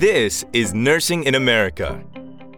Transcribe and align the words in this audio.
This 0.00 0.46
is 0.54 0.72
Nursing 0.72 1.24
in 1.24 1.34
America. 1.34 2.02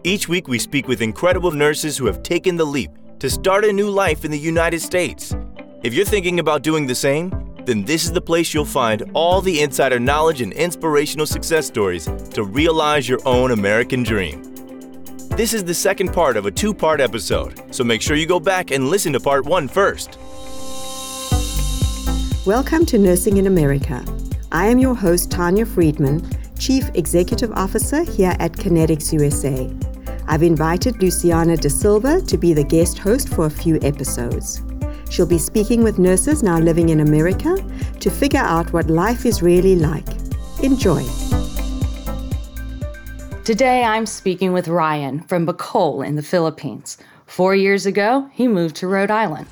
Each 0.05 0.29
week, 0.29 0.47
we 0.47 0.57
speak 0.57 0.87
with 0.87 1.01
incredible 1.01 1.51
nurses 1.51 1.97
who 1.97 2.05
have 2.05 2.23
taken 2.23 2.55
the 2.55 2.63
leap 2.63 2.91
to 3.19 3.29
start 3.29 3.65
a 3.65 3.73
new 3.73 3.89
life 3.89 4.23
in 4.23 4.31
the 4.31 4.39
United 4.39 4.79
States. 4.79 5.35
If 5.83 5.93
you're 5.93 6.05
thinking 6.05 6.39
about 6.39 6.63
doing 6.63 6.87
the 6.87 6.95
same, 6.95 7.31
then 7.65 7.83
this 7.83 8.05
is 8.05 8.13
the 8.13 8.21
place 8.21 8.53
you'll 8.53 8.63
find 8.63 9.11
all 9.13 9.41
the 9.41 9.59
insider 9.59 9.99
knowledge 9.99 10.39
and 10.39 10.53
inspirational 10.53 11.25
success 11.25 11.67
stories 11.67 12.05
to 12.29 12.45
realize 12.45 13.09
your 13.09 13.19
own 13.25 13.51
American 13.51 14.03
dream. 14.03 14.41
This 15.31 15.53
is 15.53 15.65
the 15.65 15.73
second 15.73 16.13
part 16.13 16.37
of 16.37 16.45
a 16.45 16.51
two 16.51 16.73
part 16.73 17.01
episode, 17.01 17.61
so 17.75 17.83
make 17.83 18.01
sure 18.01 18.15
you 18.15 18.25
go 18.25 18.39
back 18.39 18.71
and 18.71 18.87
listen 18.87 19.11
to 19.11 19.19
part 19.19 19.43
one 19.43 19.67
first. 19.67 20.17
Welcome 22.45 22.85
to 22.85 22.97
Nursing 22.97 23.35
in 23.35 23.47
America. 23.47 24.01
I 24.53 24.67
am 24.67 24.79
your 24.79 24.95
host, 24.95 25.29
Tanya 25.29 25.65
Friedman, 25.65 26.25
Chief 26.63 26.89
Executive 26.93 27.51
Officer 27.57 28.03
here 28.03 28.37
at 28.39 28.53
Connetics 28.53 29.11
USA. 29.11 29.69
I've 30.29 30.43
invited 30.43 31.03
Luciana 31.03 31.57
De 31.57 31.69
Silva 31.69 32.21
to 32.21 32.37
be 32.37 32.53
the 32.53 32.63
guest 32.63 32.97
host 32.97 33.27
for 33.27 33.47
a 33.47 33.49
few 33.49 33.79
episodes. 33.81 34.61
She'll 35.09 35.25
be 35.25 35.39
speaking 35.39 35.83
with 35.83 35.99
nurses 35.99 36.41
now 36.41 36.59
living 36.59 36.87
in 36.87 37.01
America 37.01 37.57
to 37.99 38.09
figure 38.09 38.39
out 38.39 38.71
what 38.71 38.89
life 38.89 39.25
is 39.25 39.41
really 39.41 39.75
like. 39.75 40.07
Enjoy. 40.63 41.03
Today 43.43 43.83
I'm 43.83 44.05
speaking 44.05 44.53
with 44.53 44.69
Ryan 44.69 45.19
from 45.19 45.45
Bacol 45.45 46.07
in 46.07 46.15
the 46.15 46.23
Philippines. 46.23 46.97
Four 47.25 47.55
years 47.55 47.85
ago, 47.85 48.29
he 48.31 48.47
moved 48.47 48.77
to 48.77 48.87
Rhode 48.87 49.11
Island. 49.11 49.47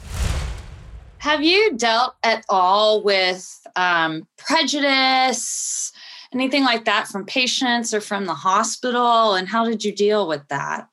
Have 1.17 1.43
you 1.43 1.75
dealt 1.75 2.15
at 2.23 2.45
all 2.47 3.03
with 3.03 3.61
um, 3.75 4.25
prejudice, 4.37 5.91
anything 6.33 6.63
like 6.63 6.85
that 6.85 7.07
from 7.07 7.25
patients 7.25 7.93
or 7.93 8.01
from 8.01 8.25
the 8.25 8.33
hospital? 8.33 9.35
And 9.35 9.47
how 9.47 9.65
did 9.65 9.83
you 9.83 9.93
deal 9.93 10.27
with 10.27 10.47
that? 10.49 10.87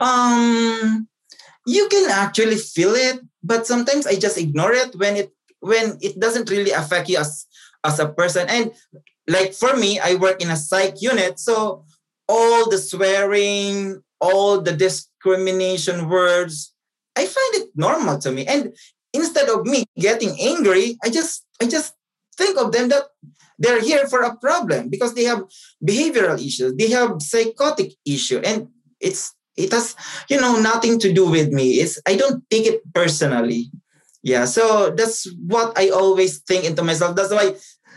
Um, 0.00 1.08
you 1.66 1.88
can 1.88 2.10
actually 2.10 2.56
feel 2.56 2.94
it, 2.94 3.20
but 3.42 3.66
sometimes 3.66 4.06
I 4.06 4.16
just 4.16 4.38
ignore 4.38 4.72
it 4.72 4.94
when 4.96 5.16
it 5.16 5.32
when 5.60 5.98
it 6.00 6.18
doesn't 6.18 6.50
really 6.50 6.70
affect 6.70 7.08
you 7.08 7.18
as 7.18 7.46
as 7.84 7.98
a 7.98 8.08
person. 8.08 8.48
And 8.48 8.72
like 9.28 9.54
for 9.54 9.76
me, 9.76 10.00
I 10.00 10.14
work 10.14 10.42
in 10.42 10.50
a 10.50 10.56
psych 10.56 11.00
unit, 11.00 11.38
so 11.38 11.84
all 12.28 12.70
the 12.70 12.78
swearing, 12.78 14.02
all 14.20 14.60
the 14.60 14.72
discrimination 14.72 16.08
words, 16.08 16.72
I 17.16 17.26
find 17.26 17.54
it 17.54 17.68
normal 17.74 18.18
to 18.18 18.32
me. 18.32 18.46
And 18.46 18.74
instead 19.12 19.48
of 19.48 19.66
me 19.66 19.84
getting 19.98 20.38
angry, 20.40 20.96
I 21.04 21.10
just 21.10 21.44
I 21.60 21.66
just 21.66 21.94
think 22.36 22.58
of 22.58 22.72
them 22.72 22.88
that 22.88 23.04
they're 23.60 23.80
here 23.82 24.08
for 24.08 24.22
a 24.22 24.34
problem 24.36 24.88
because 24.88 25.14
they 25.14 25.24
have 25.24 25.44
behavioral 25.84 26.40
issues. 26.40 26.74
They 26.74 26.90
have 26.90 27.20
psychotic 27.20 27.92
issue. 28.06 28.40
And 28.42 28.68
it's 28.98 29.34
it 29.56 29.70
has 29.72 29.94
you 30.28 30.40
know 30.40 30.58
nothing 30.60 30.98
to 31.00 31.12
do 31.12 31.28
with 31.28 31.52
me. 31.52 31.80
It's 31.84 32.00
i 32.08 32.16
don't 32.16 32.42
take 32.50 32.66
it 32.66 32.80
personally. 32.92 33.70
Yeah 34.22 34.44
so 34.44 34.90
that's 34.90 35.28
what 35.46 35.76
i 35.78 35.90
always 35.90 36.40
think 36.40 36.64
into 36.64 36.82
myself. 36.82 37.14
That's 37.14 37.32
why 37.32 37.54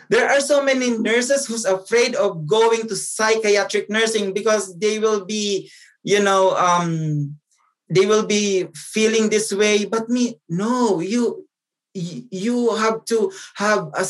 there 0.09 0.30
are 0.30 0.41
so 0.41 0.64
many 0.64 0.97
nurses 0.97 1.47
who's 1.47 1.66
afraid 1.66 2.16
of 2.16 2.45
going 2.45 2.88
to 2.88 2.95
psychiatric 2.95 3.89
nursing 3.89 4.34
because 4.34 4.78
they 4.78 5.00
will 5.00 5.25
be 5.25 5.72
you 6.03 6.22
know 6.22 6.56
um 6.56 7.36
they 7.89 8.06
will 8.06 8.25
be 8.25 8.67
feeling 8.75 9.30
this 9.30 9.53
way. 9.53 9.86
But 9.86 10.09
me 10.09 10.39
no 10.50 11.00
you 11.00 11.47
you 11.94 12.75
have 12.75 13.06
to 13.06 13.31
have 13.56 13.88
a 13.94 14.06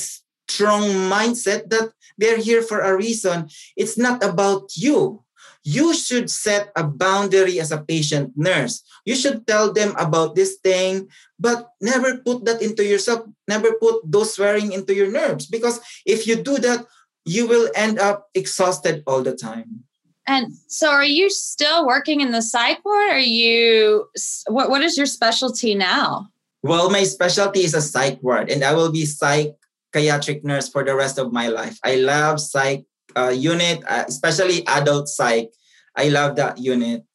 strong 0.50 0.84
mindset 1.10 1.70
that 1.70 1.92
they're 2.18 2.38
here 2.38 2.62
for 2.62 2.82
a 2.82 2.96
reason. 2.96 3.50
It's 3.76 3.98
not 3.98 4.24
about 4.24 4.72
you. 4.76 5.24
You 5.64 5.96
should 5.96 6.30
set 6.30 6.72
a 6.76 6.84
boundary 6.84 7.60
as 7.60 7.72
a 7.72 7.82
patient 7.82 8.34
nurse. 8.36 8.84
You 9.06 9.16
should 9.16 9.48
tell 9.48 9.72
them 9.72 9.96
about 9.98 10.36
this 10.36 10.58
thing, 10.62 11.08
but 11.40 11.70
never 11.80 12.18
put 12.18 12.44
that 12.46 12.62
into 12.62 12.84
yourself. 12.84 13.24
Never 13.48 13.72
put 13.80 14.04
those 14.04 14.36
swearing 14.36 14.74
into 14.74 14.94
your 14.94 15.10
nerves 15.10 15.48
because 15.48 15.80
if 16.06 16.28
you 16.28 16.36
do 16.36 16.58
that, 16.60 16.86
you 17.26 17.48
will 17.48 17.72
end 17.76 17.98
up 17.98 18.28
exhausted 18.36 19.04
all 19.08 19.24
the 19.24 19.36
time. 19.36 19.86
And 20.28 20.54
so, 20.68 20.90
are 20.90 21.04
you 21.04 21.30
still 21.30 21.86
working 21.86 22.22
in 22.22 22.32
the 22.32 22.42
psych 22.42 22.84
ward? 22.84 23.12
Are 23.12 23.20
you 23.20 24.08
what? 24.48 24.70
What 24.70 24.82
is 24.82 24.98
your 24.98 25.06
specialty 25.06 25.76
now? 25.76 26.28
Well, 26.62 26.90
my 26.90 27.04
specialty 27.04 27.64
is 27.64 27.74
a 27.74 27.82
psych 27.82 28.20
ward, 28.24 28.50
and 28.50 28.64
I 28.64 28.74
will 28.74 28.92
be 28.92 29.06
psych 29.06 29.56
psychiatric 29.94 30.44
nurse 30.44 30.70
for 30.70 30.84
the 30.84 30.96
rest 30.96 31.20
of 31.20 31.32
my 31.32 31.48
life. 31.48 31.78
I 31.84 31.96
love 31.96 32.40
psych 32.42 32.86
uh, 33.16 33.30
unit, 33.30 33.84
uh, 33.88 34.06
especially 34.08 34.66
adult 34.66 35.08
psych. 35.08 35.50
I 35.96 36.10
love 36.10 36.36
that 36.38 36.58
unit. 36.58 37.06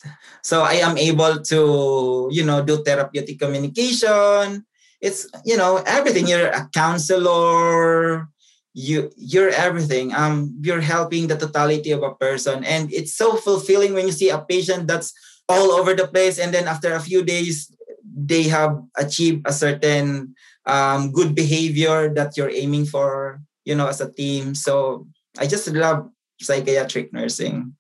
So 0.43 0.63
I 0.63 0.75
am 0.75 0.97
able 0.97 1.43
to, 1.51 2.29
you 2.31 2.45
know, 2.45 2.63
do 2.63 2.83
therapeutic 2.85 3.41
communication. 3.41 4.65
It's, 5.01 5.27
you 5.45 5.57
know, 5.57 5.83
everything. 5.85 6.29
You're 6.29 6.55
a 6.55 6.71
counselor. 6.73 8.29
You 8.75 9.11
you're 9.17 9.51
everything. 9.51 10.15
Um, 10.15 10.55
you're 10.63 10.81
helping 10.81 11.27
the 11.27 11.35
totality 11.35 11.91
of 11.91 12.07
a 12.07 12.15
person, 12.15 12.63
and 12.63 12.93
it's 12.93 13.15
so 13.15 13.35
fulfilling 13.35 13.95
when 13.95 14.07
you 14.07 14.15
see 14.15 14.31
a 14.31 14.39
patient 14.39 14.87
that's 14.87 15.11
all 15.49 15.73
over 15.75 15.95
the 15.95 16.07
place, 16.07 16.39
and 16.39 16.55
then 16.55 16.69
after 16.69 16.95
a 16.95 17.03
few 17.03 17.25
days, 17.25 17.75
they 18.07 18.45
have 18.47 18.79
achieved 18.95 19.43
a 19.51 19.53
certain 19.53 20.37
um, 20.69 21.11
good 21.11 21.35
behavior 21.35 22.13
that 22.15 22.37
you're 22.37 22.51
aiming 22.51 22.87
for, 22.87 23.41
you 23.65 23.75
know, 23.75 23.89
as 23.89 24.01
a 24.01 24.13
team. 24.13 24.55
So 24.55 25.09
I 25.39 25.47
just 25.47 25.67
love 25.69 26.11
psychiatric 26.41 27.13
nursing. 27.13 27.75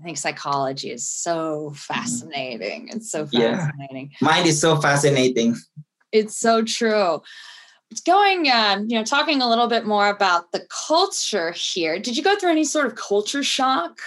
I 0.00 0.02
think 0.02 0.16
psychology 0.16 0.90
is 0.90 1.06
so 1.06 1.72
fascinating. 1.76 2.88
It's 2.88 3.10
so 3.10 3.26
fascinating. 3.26 4.10
Yeah. 4.20 4.26
Mind 4.26 4.46
is 4.46 4.58
so 4.58 4.80
fascinating. 4.80 5.56
It's 6.10 6.36
so 6.36 6.64
true. 6.64 7.22
It's 7.90 8.00
going, 8.00 8.50
um, 8.50 8.86
you 8.88 8.96
know, 8.96 9.04
talking 9.04 9.42
a 9.42 9.48
little 9.48 9.66
bit 9.66 9.84
more 9.84 10.08
about 10.08 10.52
the 10.52 10.66
culture 10.88 11.52
here. 11.52 11.98
Did 11.98 12.16
you 12.16 12.22
go 12.22 12.36
through 12.36 12.50
any 12.50 12.64
sort 12.64 12.86
of 12.86 12.94
culture 12.94 13.42
shock? 13.42 13.98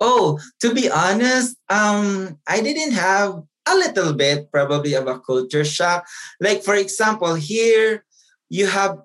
Oh, 0.00 0.38
to 0.60 0.72
be 0.72 0.88
honest, 0.88 1.56
um, 1.68 2.38
I 2.46 2.60
didn't 2.60 2.92
have 2.92 3.42
a 3.68 3.76
little 3.76 4.12
bit 4.12 4.50
probably 4.52 4.94
of 4.94 5.06
a 5.06 5.18
culture 5.20 5.64
shock. 5.64 6.06
Like 6.40 6.62
for 6.62 6.74
example, 6.74 7.34
here 7.34 8.04
you 8.48 8.66
have 8.66 8.98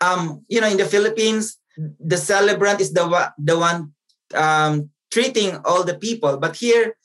um 0.00 0.44
you 0.48 0.60
know 0.60 0.68
in 0.68 0.76
the 0.76 0.84
Philippines 0.84 1.58
the 2.00 2.16
celebrant 2.16 2.80
is 2.80 2.92
the 2.92 3.04
the 3.38 3.58
one 3.58 3.92
um 4.34 4.90
treating 5.10 5.56
all 5.64 5.84
the 5.84 5.96
people, 5.96 6.36
but 6.36 6.56
here 6.56 6.96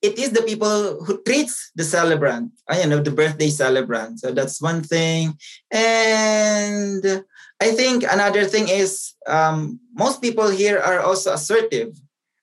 it 0.00 0.18
is 0.18 0.30
the 0.30 0.42
people 0.42 1.02
who 1.04 1.20
treats 1.22 1.72
the 1.74 1.82
celebrant, 1.82 2.52
I 2.68 2.84
know, 2.86 3.02
the 3.02 3.10
birthday 3.10 3.50
celebrant. 3.50 4.20
So 4.20 4.30
that's 4.30 4.62
one 4.62 4.82
thing. 4.82 5.36
And 5.72 7.24
I 7.60 7.72
think 7.72 8.04
another 8.04 8.44
thing 8.44 8.68
is 8.68 9.14
um, 9.26 9.80
most 9.94 10.22
people 10.22 10.48
here 10.48 10.78
are 10.78 11.00
also 11.00 11.32
assertive. 11.32 11.98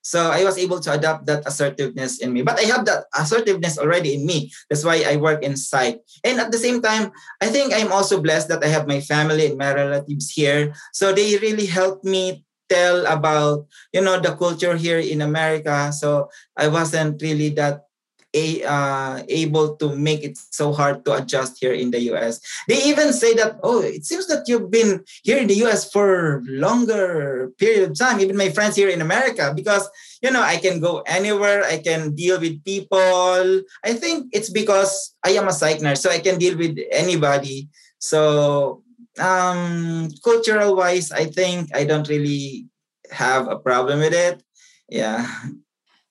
So 0.06 0.30
I 0.30 0.46
was 0.46 0.54
able 0.54 0.78
to 0.86 0.94
adapt 0.94 1.26
that 1.26 1.42
assertiveness 1.50 2.22
in 2.22 2.30
me. 2.30 2.46
But 2.46 2.62
I 2.62 2.70
have 2.70 2.86
that 2.86 3.10
assertiveness 3.10 3.74
already 3.74 4.14
in 4.14 4.22
me. 4.22 4.54
That's 4.70 4.86
why 4.86 5.02
I 5.02 5.18
work 5.18 5.42
in. 5.42 5.58
And 6.22 6.38
at 6.38 6.54
the 6.54 6.62
same 6.62 6.78
time, 6.80 7.10
I 7.42 7.50
think 7.50 7.74
I'm 7.74 7.90
also 7.90 8.22
blessed 8.22 8.46
that 8.54 8.62
I 8.62 8.70
have 8.70 8.86
my 8.86 9.00
family 9.00 9.50
and 9.50 9.58
my 9.58 9.74
relatives 9.74 10.30
here. 10.30 10.74
So 10.92 11.10
they 11.10 11.34
really 11.38 11.66
helped 11.66 12.04
me 12.04 12.46
tell 12.68 13.02
about, 13.06 13.66
you 13.92 14.00
know, 14.00 14.20
the 14.20 14.36
culture 14.36 14.76
here 14.76 15.02
in 15.02 15.22
America. 15.22 15.90
So 15.90 16.30
I 16.56 16.68
wasn't 16.68 17.20
really 17.20 17.50
that 17.58 17.85
a, 18.36 18.62
uh, 18.68 19.22
able 19.28 19.76
to 19.76 19.96
make 19.96 20.22
it 20.22 20.36
so 20.50 20.72
hard 20.72 21.04
to 21.04 21.14
adjust 21.14 21.56
here 21.58 21.72
in 21.72 21.90
the 21.90 22.00
US. 22.12 22.40
They 22.68 22.84
even 22.84 23.12
say 23.12 23.32
that, 23.34 23.56
oh, 23.62 23.80
it 23.80 24.04
seems 24.04 24.26
that 24.28 24.44
you've 24.46 24.70
been 24.70 25.04
here 25.24 25.38
in 25.38 25.48
the 25.48 25.56
US 25.64 25.90
for 25.90 26.42
longer 26.46 27.50
period 27.58 27.90
of 27.90 27.98
time, 27.98 28.20
even 28.20 28.36
my 28.36 28.50
friends 28.50 28.76
here 28.76 28.90
in 28.90 29.00
America, 29.00 29.52
because, 29.56 29.88
you 30.20 30.30
know, 30.30 30.42
I 30.42 30.58
can 30.58 30.80
go 30.80 31.00
anywhere, 31.06 31.64
I 31.64 31.78
can 31.78 32.14
deal 32.14 32.38
with 32.38 32.62
people. 32.64 33.62
I 33.84 33.94
think 33.94 34.28
it's 34.32 34.50
because 34.50 35.16
I 35.24 35.30
am 35.40 35.48
a 35.48 35.52
psych 35.52 35.80
nurse, 35.80 36.02
so 36.02 36.10
I 36.10 36.20
can 36.20 36.38
deal 36.38 36.56
with 36.58 36.76
anybody. 36.92 37.68
So 37.98 38.82
um 39.18 40.10
cultural 40.22 40.76
wise, 40.76 41.10
I 41.10 41.24
think 41.24 41.74
I 41.74 41.84
don't 41.84 42.08
really 42.08 42.68
have 43.10 43.48
a 43.48 43.56
problem 43.56 44.00
with 44.00 44.12
it. 44.12 44.42
Yeah. 44.88 45.24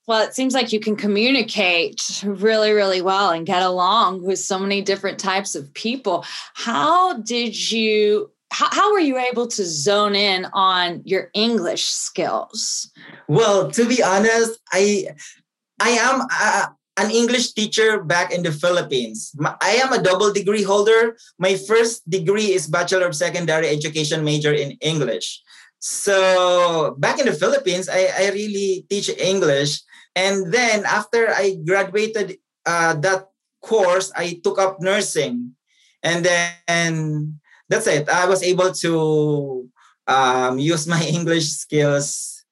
Well, 0.07 0.21
it 0.21 0.35
seems 0.35 0.53
like 0.53 0.71
you 0.71 0.79
can 0.79 0.95
communicate 0.95 2.21
really, 2.23 2.71
really 2.71 3.01
well 3.01 3.31
and 3.31 3.45
get 3.45 3.63
along 3.63 4.21
with 4.21 4.37
so 4.39 4.59
many 4.59 4.81
different 4.81 5.17
types 5.17 5.55
of 5.55 5.73
people. 5.73 6.25
How 6.53 7.17
did 7.17 7.71
you? 7.71 8.31
How, 8.51 8.69
how 8.71 8.93
were 8.93 8.99
you 8.99 9.17
able 9.17 9.47
to 9.47 9.65
zone 9.65 10.15
in 10.15 10.45
on 10.53 11.01
your 11.05 11.29
English 11.33 11.85
skills? 11.85 12.91
Well, 13.27 13.71
to 13.71 13.85
be 13.85 14.03
honest, 14.03 14.59
I 14.71 15.07
I 15.79 15.89
am 15.89 16.21
a, 16.21 16.69
an 16.97 17.11
English 17.11 17.53
teacher 17.53 18.03
back 18.03 18.31
in 18.31 18.43
the 18.43 18.51
Philippines. 18.51 19.35
I 19.41 19.81
am 19.83 19.91
a 19.91 20.01
double 20.01 20.31
degree 20.31 20.63
holder. 20.63 21.17
My 21.39 21.55
first 21.55 22.07
degree 22.09 22.53
is 22.53 22.67
Bachelor 22.67 23.07
of 23.07 23.15
Secondary 23.15 23.67
Education 23.67 24.23
major 24.23 24.53
in 24.53 24.77
English. 24.81 25.41
So 25.79 26.95
back 26.97 27.19
in 27.19 27.25
the 27.25 27.33
Philippines, 27.33 27.89
I, 27.89 28.09
I 28.17 28.29
really 28.31 28.85
teach 28.89 29.09
English. 29.09 29.81
And 30.15 30.51
then 30.51 30.85
after 30.85 31.29
I 31.29 31.59
graduated 31.65 32.39
uh, 32.65 32.95
that 33.03 33.27
course, 33.61 34.11
I 34.15 34.39
took 34.43 34.59
up 34.59 34.79
nursing. 34.79 35.55
And 36.01 36.23
then 36.23 37.39
that's 37.69 37.87
it. 37.87 38.07
I 38.09 38.25
was 38.25 38.43
able 38.43 38.71
to 38.85 39.69
um, 40.07 40.59
use 40.59 40.87
my 40.87 41.03
English 41.17 41.49
skills. 41.49 42.43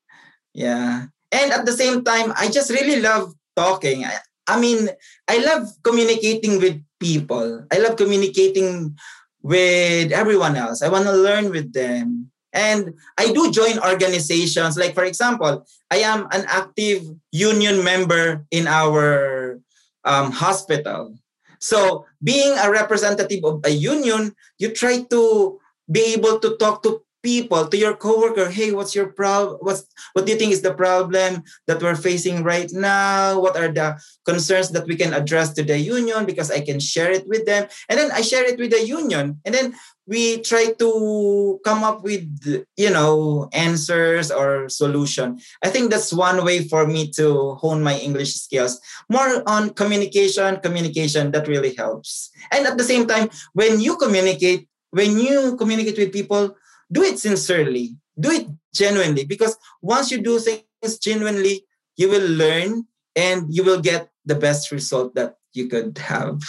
Yeah. 0.53 1.07
And 1.31 1.51
at 1.51 1.65
the 1.65 1.73
same 1.73 2.03
time, 2.03 2.33
I 2.35 2.49
just 2.49 2.69
really 2.69 3.01
love 3.01 3.33
talking. 3.55 4.05
I, 4.05 4.17
I 4.47 4.59
mean, 4.59 4.89
I 5.27 5.37
love 5.39 5.69
communicating 5.83 6.59
with 6.59 6.83
people. 6.99 7.65
I 7.71 7.77
love 7.79 7.95
communicating 7.95 8.97
with 9.41 10.11
everyone 10.11 10.55
else. 10.55 10.81
I 10.81 10.89
want 10.89 11.05
to 11.05 11.13
learn 11.13 11.49
with 11.49 11.73
them. 11.73 12.32
And 12.53 12.93
I 13.17 13.33
do 13.33 13.51
join 13.51 13.81
organizations. 13.81 14.77
Like, 14.77 14.93
for 14.93 15.03
example, 15.03 15.65
I 15.89 16.05
am 16.05 16.27
an 16.31 16.45
active 16.47 17.03
union 17.31 17.83
member 17.83 18.45
in 18.51 18.67
our 18.67 19.59
um, 20.05 20.31
hospital. 20.31 21.17
So, 21.59 22.05
being 22.21 22.53
a 22.59 22.69
representative 22.69 23.43
of 23.43 23.61
a 23.65 23.71
union, 23.71 24.35
you 24.59 24.71
try 24.71 25.01
to 25.09 25.59
be 25.89 26.13
able 26.13 26.39
to 26.39 26.55
talk 26.57 26.83
to 26.83 27.01
people 27.23 27.67
to 27.67 27.77
your 27.77 27.95
coworker 27.95 28.49
hey 28.49 28.71
what's 28.71 28.93
your 28.93 29.07
problem 29.07 29.57
what's 29.61 29.87
what 30.13 30.25
do 30.25 30.31
you 30.31 30.37
think 30.37 30.51
is 30.51 30.61
the 30.61 30.73
problem 30.73 31.43
that 31.67 31.81
we're 31.81 31.95
facing 31.95 32.43
right 32.43 32.69
now? 32.71 33.39
What 33.39 33.57
are 33.57 33.71
the 33.71 33.99
concerns 34.25 34.69
that 34.71 34.85
we 34.85 34.95
can 34.95 35.13
address 35.13 35.53
to 35.53 35.63
the 35.63 35.77
union? 35.77 36.25
Because 36.25 36.51
i 36.51 36.59
can 36.59 36.79
share 36.79 37.11
it 37.11 37.27
with 37.27 37.45
them. 37.45 37.67
And 37.89 37.99
then 37.99 38.11
i 38.11 38.21
share 38.21 38.45
it 38.45 38.59
with 38.59 38.71
the 38.71 38.85
union. 38.85 39.39
And 39.45 39.53
then 39.55 39.73
we 40.05 40.43
try 40.43 40.75
to 40.77 41.59
come 41.63 41.83
up 41.83 42.03
with 42.03 42.27
you 42.75 42.89
know 42.89 43.49
answers 43.53 44.31
or 44.31 44.67
solution. 44.69 45.39
I 45.63 45.69
think 45.69 45.91
that's 45.91 46.11
one 46.11 46.43
way 46.43 46.67
for 46.67 46.85
me 46.85 47.09
to 47.17 47.55
hone 47.55 47.81
my 47.81 47.97
english 47.97 48.35
skills. 48.35 48.79
More 49.09 49.43
on 49.47 49.71
communication 49.71 50.57
communication 50.59 51.31
that 51.31 51.47
really 51.47 51.73
helps. 51.75 52.29
And 52.51 52.67
at 52.67 52.77
the 52.77 52.83
same 52.83 53.07
time 53.07 53.29
when 53.53 53.79
you 53.79 53.95
communicate 53.97 54.67
when 54.91 55.17
you 55.17 55.55
communicate 55.57 55.97
with 55.97 56.13
people 56.13 56.55
do 56.93 57.01
it 57.01 57.19
sincerely, 57.19 57.97
do 58.19 58.29
it 58.29 58.47
genuinely, 58.73 59.25
because 59.25 59.57
once 59.81 60.11
you 60.11 60.21
do 60.21 60.39
things 60.39 60.97
genuinely, 60.99 61.65
you 61.97 62.09
will 62.09 62.29
learn 62.29 62.85
and 63.15 63.53
you 63.53 63.63
will 63.63 63.81
get 63.81 64.09
the 64.25 64.35
best 64.35 64.71
result 64.71 65.15
that 65.15 65.37
you 65.53 65.67
could 65.67 65.97
have. 65.97 66.41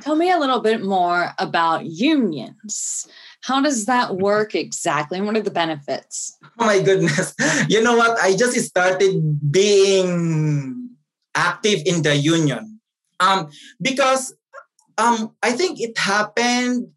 Tell 0.00 0.16
me 0.16 0.30
a 0.30 0.38
little 0.38 0.60
bit 0.60 0.82
more 0.82 1.32
about 1.38 1.86
unions. 1.86 3.06
How 3.42 3.60
does 3.60 3.86
that 3.86 4.16
work 4.16 4.54
exactly? 4.54 5.18
And 5.18 5.26
what 5.26 5.36
are 5.36 5.42
the 5.42 5.50
benefits? 5.50 6.36
Oh 6.58 6.66
my 6.66 6.80
goodness. 6.80 7.34
You 7.68 7.82
know 7.82 7.96
what? 7.96 8.18
I 8.20 8.36
just 8.36 8.58
started 8.58 9.14
being 9.52 10.90
active 11.34 11.82
in 11.86 12.02
the 12.02 12.16
union. 12.16 12.80
Um, 13.20 13.50
because 13.80 14.34
um, 14.98 15.36
I 15.42 15.52
think 15.52 15.80
it 15.80 15.96
happened 15.96 16.88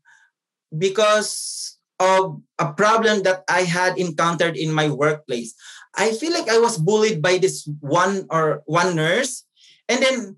because 0.75 1.72
of 2.03 2.41
a 2.59 2.73
problem 2.73 3.23
that 3.23 3.43
I 3.47 3.63
had 3.63 3.97
encountered 3.97 4.57
in 4.57 4.71
my 4.71 4.89
workplace. 4.89 5.55
I 5.95 6.11
feel 6.11 6.33
like 6.33 6.49
I 6.49 6.59
was 6.59 6.77
bullied 6.77 7.21
by 7.21 7.37
this 7.37 7.69
one 7.79 8.27
or 8.29 8.63
one 8.65 8.95
nurse. 8.95 9.45
And 9.87 10.01
then, 10.01 10.37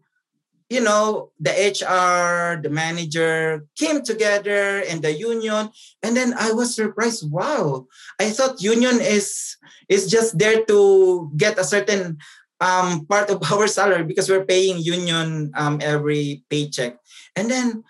you 0.69 0.81
know, 0.81 1.31
the 1.39 1.51
HR, 1.51 2.61
the 2.61 2.69
manager 2.69 3.65
came 3.75 4.03
together 4.03 4.83
and 4.85 5.01
the 5.01 5.13
union. 5.13 5.69
And 6.03 6.15
then 6.15 6.33
I 6.37 6.51
was 6.51 6.75
surprised. 6.75 7.31
Wow. 7.31 7.87
I 8.19 8.29
thought 8.29 8.61
union 8.61 8.99
is 9.01 9.57
is 9.87 10.09
just 10.09 10.37
there 10.37 10.65
to 10.65 11.31
get 11.37 11.59
a 11.59 11.63
certain 11.63 12.17
um, 12.59 13.05
part 13.05 13.29
of 13.29 13.39
our 13.51 13.67
salary 13.67 14.03
because 14.03 14.29
we're 14.29 14.45
paying 14.45 14.77
union 14.79 15.51
um, 15.55 15.79
every 15.81 16.43
paycheck. 16.49 16.97
And 17.35 17.49
then 17.49 17.83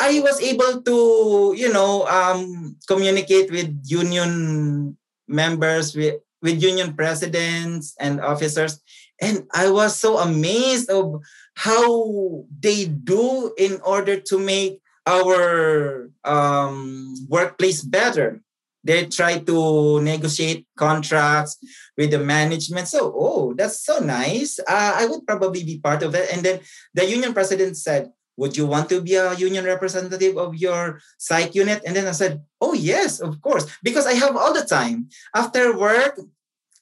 I 0.00 0.20
was 0.20 0.40
able 0.40 0.82
to, 0.82 1.54
you 1.56 1.72
know, 1.72 2.06
um, 2.06 2.76
communicate 2.88 3.50
with 3.50 3.70
union 3.84 4.96
members, 5.28 5.94
with, 5.94 6.20
with 6.42 6.62
union 6.62 6.94
presidents 6.94 7.94
and 8.00 8.20
officers. 8.20 8.80
And 9.20 9.46
I 9.54 9.70
was 9.70 9.96
so 9.98 10.18
amazed 10.18 10.90
of 10.90 11.22
how 11.54 12.44
they 12.60 12.86
do 12.86 13.54
in 13.56 13.80
order 13.84 14.18
to 14.18 14.38
make 14.38 14.80
our 15.06 16.10
um, 16.24 17.14
workplace 17.28 17.82
better. 17.82 18.40
They 18.82 19.06
try 19.06 19.38
to 19.38 20.00
negotiate 20.02 20.66
contracts 20.76 21.56
with 21.96 22.10
the 22.10 22.18
management. 22.18 22.88
So, 22.88 23.14
oh, 23.16 23.54
that's 23.56 23.80
so 23.80 24.00
nice. 24.00 24.58
Uh, 24.58 24.92
I 24.96 25.06
would 25.06 25.26
probably 25.26 25.64
be 25.64 25.78
part 25.78 26.02
of 26.02 26.14
it. 26.14 26.28
And 26.32 26.42
then 26.42 26.60
the 26.92 27.08
union 27.08 27.32
president 27.32 27.78
said, 27.78 28.12
would 28.36 28.56
you 28.56 28.66
want 28.66 28.88
to 28.88 29.00
be 29.00 29.14
a 29.14 29.34
union 29.34 29.64
representative 29.64 30.36
of 30.36 30.54
your 30.56 31.00
psych 31.18 31.54
unit? 31.54 31.82
And 31.86 31.94
then 31.96 32.06
I 32.06 32.12
said, 32.12 32.42
oh, 32.60 32.74
yes, 32.74 33.20
of 33.20 33.40
course, 33.40 33.66
because 33.82 34.06
I 34.06 34.14
have 34.14 34.36
all 34.36 34.52
the 34.52 34.64
time. 34.64 35.08
After 35.34 35.76
work, 35.76 36.18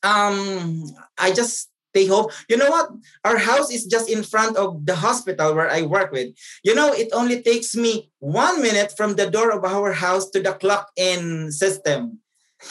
um, 0.03 0.85
I 1.19 1.33
just 1.33 1.69
stay 1.93 2.07
home. 2.07 2.27
You 2.49 2.57
know 2.57 2.71
what? 2.71 2.91
Our 3.25 3.37
house 3.37 3.71
is 3.71 3.85
just 3.85 4.09
in 4.09 4.23
front 4.23 4.57
of 4.57 4.87
the 4.87 4.97
hospital 4.97 5.55
where 5.55 5.71
I 5.71 5.83
work 5.83 6.11
with. 6.11 6.35
You 6.65 6.75
know, 6.75 6.93
it 6.93 7.09
only 7.13 7.43
takes 7.43 7.77
me 7.77 8.11
one 8.19 8.63
minute 8.63 8.95
from 8.97 9.15
the 9.15 9.29
door 9.29 9.53
of 9.53 9.65
our 9.65 9.93
house 9.93 10.31
to 10.31 10.41
the 10.41 10.55
clock 10.55 10.89
in 10.97 11.53
system. 11.53 12.19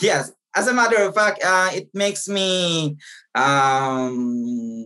Yes. 0.00 0.32
As 0.54 0.68
a 0.68 0.74
matter 0.74 1.00
of 1.00 1.14
fact, 1.14 1.40
uh, 1.42 1.70
it 1.72 1.88
makes 1.94 2.28
me 2.28 2.96
um, 3.34 4.84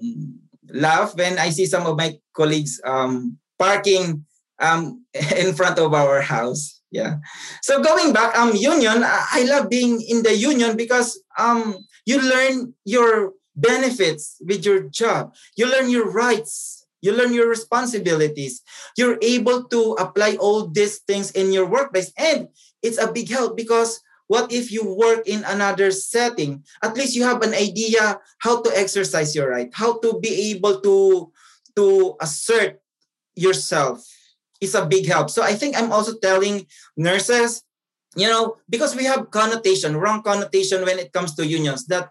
laugh 0.70 1.16
when 1.16 1.38
I 1.38 1.50
see 1.50 1.66
some 1.66 1.87
of 1.87 1.96
my 1.96 2.14
colleagues 2.34 2.81
um, 2.84 3.38
parking 3.58 4.25
um, 4.58 5.05
in 5.37 5.55
front 5.55 5.79
of 5.79 5.94
our 5.94 6.20
house. 6.20 6.81
Yeah. 6.91 7.17
So 7.62 7.82
going 7.82 8.12
back, 8.12 8.37
um, 8.38 8.55
union. 8.55 9.03
I 9.05 9.44
love 9.49 9.69
being 9.69 10.00
in 10.00 10.23
the 10.23 10.35
union 10.35 10.76
because 10.76 11.20
um, 11.38 11.76
you 12.06 12.20
learn 12.20 12.75
your 12.85 13.32
benefits 13.56 14.37
with 14.41 14.64
your 14.64 14.88
job. 14.88 15.35
You 15.56 15.70
learn 15.70 15.91
your 15.91 16.11
rights. 16.11 16.87
You 17.03 17.12
learn 17.12 17.35
your 17.35 17.49
responsibilities. 17.49 18.62
You're 18.97 19.19
able 19.20 19.64
to 19.64 19.97
apply 19.99 20.37
all 20.41 20.69
these 20.69 20.99
things 20.99 21.31
in 21.32 21.52
your 21.52 21.67
workplace, 21.67 22.12
and 22.17 22.49
it's 22.82 22.99
a 22.99 23.12
big 23.12 23.29
help 23.29 23.56
because 23.56 24.00
what 24.26 24.50
if 24.50 24.73
you 24.73 24.82
work 24.82 25.26
in 25.26 25.44
another 25.44 25.91
setting? 25.91 26.64
At 26.82 26.97
least 26.97 27.14
you 27.14 27.23
have 27.25 27.43
an 27.43 27.55
idea 27.55 28.19
how 28.38 28.62
to 28.62 28.71
exercise 28.76 29.35
your 29.35 29.50
right, 29.50 29.71
how 29.73 29.99
to 30.00 30.19
be 30.19 30.50
able 30.50 30.80
to 30.80 31.30
to 31.76 32.16
assert 32.21 32.80
yourself 33.37 34.05
is 34.61 34.75
a 34.75 34.87
big 34.87 35.07
help. 35.07 35.31
So 35.31 35.43
I 35.43 35.55
think 35.55 35.76
I'm 35.76 35.93
also 35.93 36.14
telling 36.19 36.66
nurses, 36.97 37.62
you 38.16 38.28
know, 38.28 38.57
because 38.69 38.97
we 38.97 39.05
have 39.05 39.31
connotation, 39.31 39.97
wrong 39.97 40.23
connotation 40.23 40.85
when 40.85 40.99
it 40.99 41.12
comes 41.12 41.35
to 41.37 41.47
unions, 41.47 41.87
that 41.87 42.11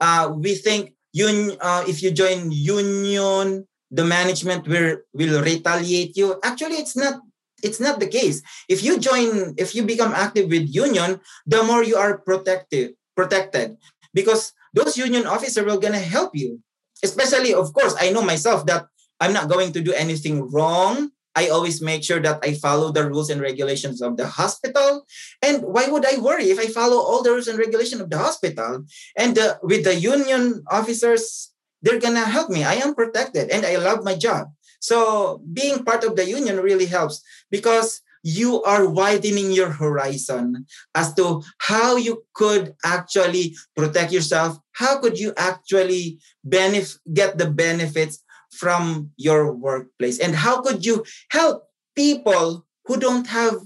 uh, 0.00 0.32
we 0.34 0.54
think 0.54 0.94
un- 1.14 1.56
uh, 1.60 1.84
if 1.86 2.02
you 2.02 2.10
join 2.10 2.50
union, 2.50 3.66
the 3.90 4.04
management 4.04 4.66
will, 4.66 4.98
will 5.12 5.42
retaliate 5.42 6.16
you. 6.16 6.38
Actually, 6.42 6.76
it's 6.76 6.96
not 6.96 7.20
it's 7.62 7.80
not 7.80 7.98
the 7.98 8.06
case. 8.08 8.42
If 8.68 8.82
you 8.82 8.98
join, 8.98 9.54
if 9.56 9.74
you 9.74 9.84
become 9.84 10.12
active 10.12 10.50
with 10.50 10.68
union, 10.74 11.20
the 11.46 11.62
more 11.62 11.82
you 11.82 11.96
are 11.96 12.18
protected, 12.18 12.94
protected, 13.16 13.78
because 14.12 14.52
those 14.74 14.98
union 14.98 15.26
officers 15.26 15.64
will 15.64 15.78
gonna 15.80 15.98
help 16.02 16.36
you. 16.36 16.60
Especially, 17.02 17.54
of 17.54 17.72
course, 17.72 17.94
I 17.98 18.10
know 18.10 18.22
myself 18.22 18.66
that 18.66 18.86
I'm 19.20 19.32
not 19.32 19.48
going 19.48 19.72
to 19.72 19.80
do 19.80 19.92
anything 19.92 20.50
wrong. 20.50 21.10
I 21.34 21.48
always 21.48 21.82
make 21.82 22.04
sure 22.04 22.20
that 22.20 22.38
I 22.44 22.54
follow 22.54 22.92
the 22.92 23.08
rules 23.08 23.28
and 23.28 23.40
regulations 23.40 24.00
of 24.00 24.16
the 24.16 24.26
hospital. 24.26 25.04
And 25.42 25.62
why 25.62 25.88
would 25.88 26.06
I 26.06 26.18
worry 26.18 26.50
if 26.50 26.58
I 26.58 26.66
follow 26.66 26.98
all 26.98 27.22
the 27.22 27.30
rules 27.30 27.48
and 27.48 27.58
regulations 27.58 28.00
of 28.00 28.10
the 28.10 28.18
hospital? 28.18 28.84
And 29.16 29.34
the, 29.34 29.58
with 29.62 29.84
the 29.84 29.96
union 29.96 30.62
officers, 30.70 31.50
they're 31.82 31.98
going 31.98 32.14
to 32.14 32.24
help 32.24 32.50
me. 32.50 32.62
I 32.62 32.74
am 32.74 32.94
protected 32.94 33.50
and 33.50 33.66
I 33.66 33.76
love 33.76 34.04
my 34.04 34.14
job. 34.14 34.48
So 34.80 35.42
being 35.52 35.84
part 35.84 36.04
of 36.04 36.14
the 36.14 36.28
union 36.28 36.60
really 36.60 36.86
helps 36.86 37.22
because 37.50 38.00
you 38.24 38.62
are 38.62 38.88
widening 38.88 39.52
your 39.52 39.68
horizon 39.68 40.64
as 40.94 41.12
to 41.14 41.42
how 41.58 41.96
you 41.96 42.24
could 42.34 42.74
actually 42.82 43.54
protect 43.76 44.12
yourself. 44.12 44.58
How 44.72 44.98
could 44.98 45.20
you 45.20 45.34
actually 45.36 46.18
benefit, 46.42 46.96
get 47.12 47.36
the 47.36 47.50
benefits 47.50 48.23
from 48.54 49.10
your 49.16 49.52
workplace? 49.52 50.18
And 50.18 50.34
how 50.34 50.62
could 50.62 50.84
you 50.84 51.04
help 51.30 51.68
people 51.96 52.66
who 52.86 52.96
don't 52.96 53.26
have 53.28 53.60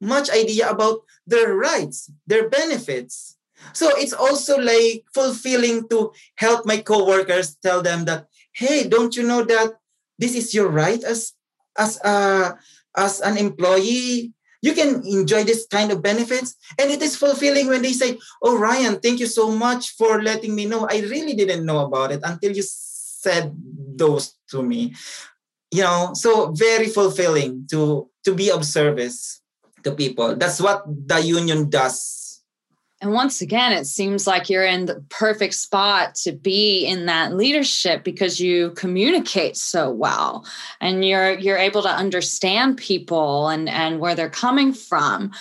much 0.00 0.30
idea 0.30 0.68
about 0.70 1.00
their 1.26 1.54
rights, 1.54 2.10
their 2.26 2.48
benefits? 2.48 3.36
So 3.72 3.90
it's 3.96 4.12
also 4.12 4.58
like 4.58 5.04
fulfilling 5.14 5.88
to 5.88 6.12
help 6.36 6.66
my 6.66 6.78
coworkers 6.78 7.56
tell 7.62 7.82
them 7.82 8.04
that, 8.04 8.26
hey, 8.52 8.88
don't 8.88 9.16
you 9.16 9.22
know 9.22 9.44
that 9.44 9.74
this 10.18 10.34
is 10.34 10.54
your 10.54 10.68
right 10.68 11.02
as 11.02 11.32
as 11.78 11.98
a 12.04 12.58
as 12.96 13.20
an 13.20 13.38
employee? 13.38 14.34
you 14.64 14.72
can 14.72 15.04
enjoy 15.04 15.44
this 15.44 15.66
kind 15.68 15.92
of 15.92 16.00
benefits. 16.00 16.56
And 16.80 16.90
it 16.90 17.02
is 17.02 17.16
fulfilling 17.16 17.68
when 17.68 17.82
they 17.82 17.92
say, 17.92 18.16
Oh, 18.40 18.56
Ryan, 18.56 18.98
thank 18.98 19.20
you 19.20 19.26
so 19.26 19.50
much 19.50 19.90
for 19.92 20.22
letting 20.22 20.54
me 20.54 20.64
know. 20.64 20.88
I 20.88 21.04
really 21.04 21.34
didn't 21.34 21.66
know 21.66 21.84
about 21.84 22.12
it 22.12 22.20
until 22.24 22.56
you 22.56 22.64
said 23.24 23.56
those 23.96 24.36
to 24.50 24.62
me. 24.62 24.94
You 25.72 25.82
know, 25.82 26.12
so 26.14 26.52
very 26.52 26.86
fulfilling 26.86 27.66
to 27.72 28.08
to 28.24 28.34
be 28.34 28.52
of 28.52 28.64
service 28.64 29.40
to 29.82 29.90
people. 29.92 30.36
That's 30.36 30.60
what 30.60 30.84
the 30.86 31.20
union 31.20 31.68
does 31.68 32.24
and 33.04 33.12
once 33.12 33.42
again, 33.42 33.74
it 33.74 33.84
seems 33.84 34.26
like 34.26 34.48
you're 34.48 34.64
in 34.64 34.86
the 34.86 35.04
perfect 35.10 35.52
spot 35.52 36.14
to 36.24 36.32
be 36.32 36.86
in 36.86 37.04
that 37.04 37.34
leadership 37.34 38.02
because 38.02 38.40
you 38.40 38.70
communicate 38.70 39.58
so 39.58 39.90
well 39.90 40.46
and 40.80 41.04
you're 41.04 41.38
you're 41.38 41.58
able 41.58 41.82
to 41.82 41.90
understand 41.90 42.78
people 42.78 43.48
and, 43.48 43.68
and 43.68 44.00
where 44.00 44.14
they're 44.14 44.30
coming 44.30 44.72
from. 44.72 45.32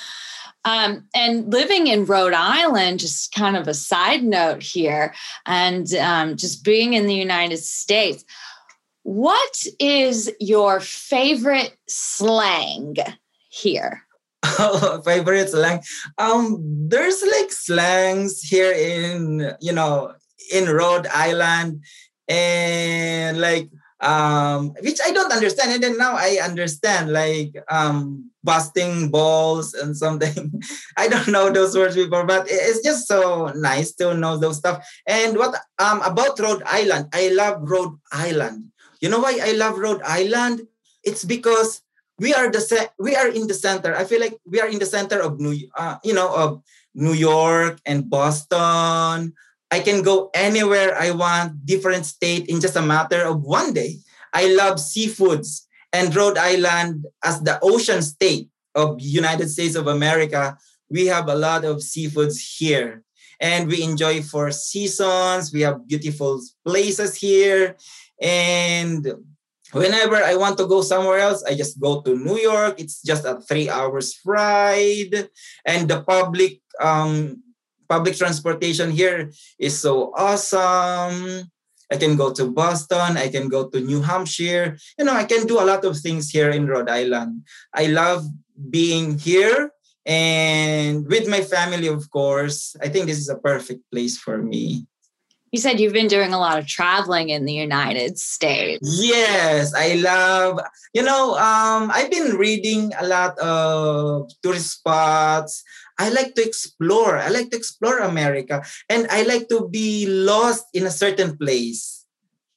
Um, 0.65 1.05
and 1.13 1.51
living 1.51 1.88
in 1.88 2.05
Rhode 2.05 2.34
Island, 2.34 3.00
just 3.00 3.34
kind 3.34 3.58
of 3.58 3.67
a 3.67 3.74
side 3.74 4.24
note 4.24 4.63
here, 4.63 5.13
and 5.46 5.93
um, 5.96 6.38
just 6.38 6.63
being 6.63 6.93
in 6.93 7.05
the 7.05 7.15
United 7.15 7.58
States, 7.58 8.24
what 9.03 9.65
is 9.79 10.32
your 10.39 10.79
favorite 10.79 11.75
slang 11.88 12.96
here? 13.50 14.03
Oh, 14.43 15.01
favorite 15.05 15.50
slang. 15.50 15.82
Um, 16.17 16.58
there's 16.88 17.22
like 17.22 17.51
slangs 17.51 18.41
here 18.41 18.72
in 18.72 19.53
you 19.60 19.74
know 19.74 20.13
in 20.51 20.70
Rhode 20.70 21.08
Island, 21.08 21.84
and 22.27 23.39
like 23.39 23.70
um, 24.00 24.74
which 24.82 25.00
I 25.05 25.12
don't 25.12 25.32
understand, 25.32 25.72
and 25.74 25.84
then 25.84 25.98
now 25.98 26.15
I 26.15 26.39
understand 26.43 27.12
like 27.12 27.55
um 27.70 28.32
busting 28.43 29.09
balls 29.09 29.73
and 29.73 29.95
something. 29.95 30.62
I 30.97 31.07
don't 31.07 31.29
know 31.29 31.50
those 31.50 31.75
words 31.75 31.95
before, 31.95 32.25
but 32.25 32.47
it's 32.50 32.83
just 32.83 33.07
so 33.07 33.51
nice 33.55 33.93
to 33.95 34.13
know 34.13 34.38
those 34.38 34.57
stuff. 34.57 34.85
And 35.07 35.38
what 35.38 35.55
um 35.79 36.01
about 36.01 36.39
Rhode 36.39 36.63
Island? 36.65 37.07
I 37.13 37.29
love 37.29 37.63
Rhode 37.63 37.97
Island. 38.12 38.71
You 39.00 39.09
know 39.09 39.19
why 39.19 39.39
I 39.41 39.53
love 39.53 39.77
Rhode 39.77 40.01
Island? 40.03 40.67
It's 41.03 41.23
because 41.23 41.81
we 42.19 42.33
are 42.33 42.51
the 42.51 42.89
we 43.00 43.15
are 43.15 43.27
in 43.27 43.47
the 43.47 43.53
center. 43.53 43.95
I 43.95 44.03
feel 44.03 44.19
like 44.19 44.38
we 44.45 44.62
are 44.62 44.67
in 44.67 44.79
the 44.79 44.85
center 44.85 45.19
of 45.19 45.39
New 45.39 45.55
uh, 45.75 45.97
you 46.03 46.13
know 46.13 46.33
of 46.33 46.62
New 46.93 47.13
York 47.13 47.79
and 47.85 48.09
Boston. 48.09 49.33
I 49.71 49.79
can 49.79 50.03
go 50.03 50.29
anywhere 50.35 50.93
I 50.93 51.09
want, 51.09 51.65
different 51.65 52.05
state 52.05 52.45
in 52.45 52.62
just 52.62 52.75
a 52.75 52.81
matter 52.81 53.25
of 53.25 53.41
one 53.41 53.73
day. 53.73 53.97
I 54.31 54.53
love 54.53 54.77
seafoods 54.77 55.65
and 55.93 56.15
Rhode 56.15 56.38
Island 56.38 57.05
as 57.23 57.39
the 57.41 57.59
ocean 57.62 58.01
state 58.01 58.50
of 58.75 59.00
United 59.00 59.50
States 59.50 59.75
of 59.75 59.88
America. 59.88 60.57
We 60.89 61.05
have 61.07 61.29
a 61.29 61.35
lot 61.35 61.63
of 61.63 61.77
seafoods 61.77 62.57
here 62.57 63.03
and 63.39 63.67
we 63.67 63.83
enjoy 63.83 64.21
four 64.21 64.51
seasons. 64.51 65.53
We 65.53 65.62
have 65.62 65.88
beautiful 65.88 66.41
places 66.65 67.15
here 67.15 67.77
and 68.21 69.07
whenever 69.73 70.15
I 70.15 70.35
want 70.35 70.57
to 70.57 70.67
go 70.67 70.81
somewhere 70.81 71.19
else, 71.19 71.43
I 71.43 71.55
just 71.55 71.79
go 71.79 72.01
to 72.01 72.15
New 72.15 72.38
York. 72.38 72.79
It's 72.79 73.01
just 73.01 73.25
a 73.25 73.41
three 73.41 73.69
hours 73.69 74.19
ride, 74.23 75.29
and 75.65 75.89
the 75.89 76.01
public 76.01 76.62
um, 76.79 77.41
public 77.89 78.15
transportation 78.15 78.91
here 78.91 79.31
is 79.59 79.77
so 79.77 80.13
awesome. 80.15 81.51
I 81.92 81.98
can 81.98 82.16
go 82.16 82.32
to 82.34 82.50
Boston. 82.50 83.18
I 83.18 83.30
can 83.30 83.48
go 83.48 83.70
to 83.70 83.80
New 83.80 84.02
Hampshire. 84.02 84.78
You 84.98 85.06
know, 85.06 85.13
I 85.13 85.25
can 85.25 85.46
do 85.46 85.60
a 85.60 85.66
lot 85.66 85.86
of 85.86 85.98
things 85.98 86.30
here 86.30 86.50
in 86.50 86.68
Rhode 86.68 86.90
Island. 86.90 87.44
I 87.74 87.88
love 87.88 88.25
being 88.70 89.18
here 89.18 89.72
and 90.06 91.08
with 91.08 91.28
my 91.28 91.42
family, 91.42 91.88
of 91.88 92.10
course. 92.12 92.75
I 92.82 92.90
think 92.90 93.06
this 93.06 93.20
is 93.20 93.30
a 93.30 93.38
perfect 93.38 93.90
place 93.92 94.18
for 94.18 94.38
me. 94.38 94.86
You 95.54 95.60
said 95.60 95.80
you've 95.80 95.94
been 95.94 96.08
doing 96.08 96.34
a 96.34 96.40
lot 96.40 96.58
of 96.58 96.66
traveling 96.66 97.30
in 97.30 97.46
the 97.46 97.54
United 97.54 98.18
States. 98.18 99.00
Yes, 99.00 99.72
I 99.75 99.94
love, 100.02 100.60
you 100.96 101.04
know, 101.04 101.38
um, 101.38 101.92
I've 101.94 102.10
been 102.10 102.38
reading 102.38 102.92
a 103.00 103.06
lot 103.06 103.38
of 103.38 104.32
tourist 104.42 104.72
spots. 104.72 105.63
I 106.00 106.09
like 106.09 106.35
to 106.35 106.43
explore. 106.43 107.17
I 107.17 107.29
like 107.29 107.50
to 107.51 107.57
explore 107.57 108.00
America. 108.00 108.63
And 108.89 109.07
I 109.09 109.23
like 109.23 109.50
to 109.50 109.69
be 109.69 110.07
lost 110.07 110.65
in 110.73 110.85
a 110.85 110.91
certain 110.91 111.38
place. 111.38 112.05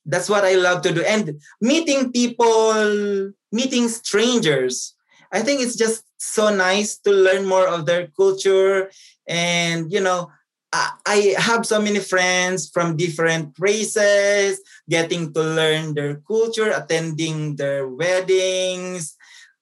That's 0.05 0.29
what 0.29 0.45
I 0.45 0.55
love 0.55 0.83
to 0.83 0.93
do. 0.93 1.03
And 1.03 1.41
meeting 1.61 2.13
people, 2.13 3.33
meeting 3.53 3.89
strangers. 3.89 4.95
I 5.33 5.43
think 5.43 5.61
it's 5.61 5.77
just 5.77 6.05
so 6.19 6.55
nice 6.55 6.99
to 6.99 7.11
learn 7.11 7.45
more 7.45 7.67
of 7.67 7.87
their 7.87 8.09
culture 8.17 8.91
and, 9.27 9.93
you 9.93 10.01
know, 10.01 10.31
I 10.73 11.35
have 11.39 11.65
so 11.65 11.81
many 11.81 12.01
friends 12.01 12.69
from 12.69 12.97
different 12.97 13.57
races, 13.59 14.61
getting 14.89 15.33
to 15.33 15.41
learn 15.41 15.95
their 15.95 16.17
culture, 16.27 16.71
attending 16.71 17.57
their 17.57 17.89
weddings, 17.89 19.16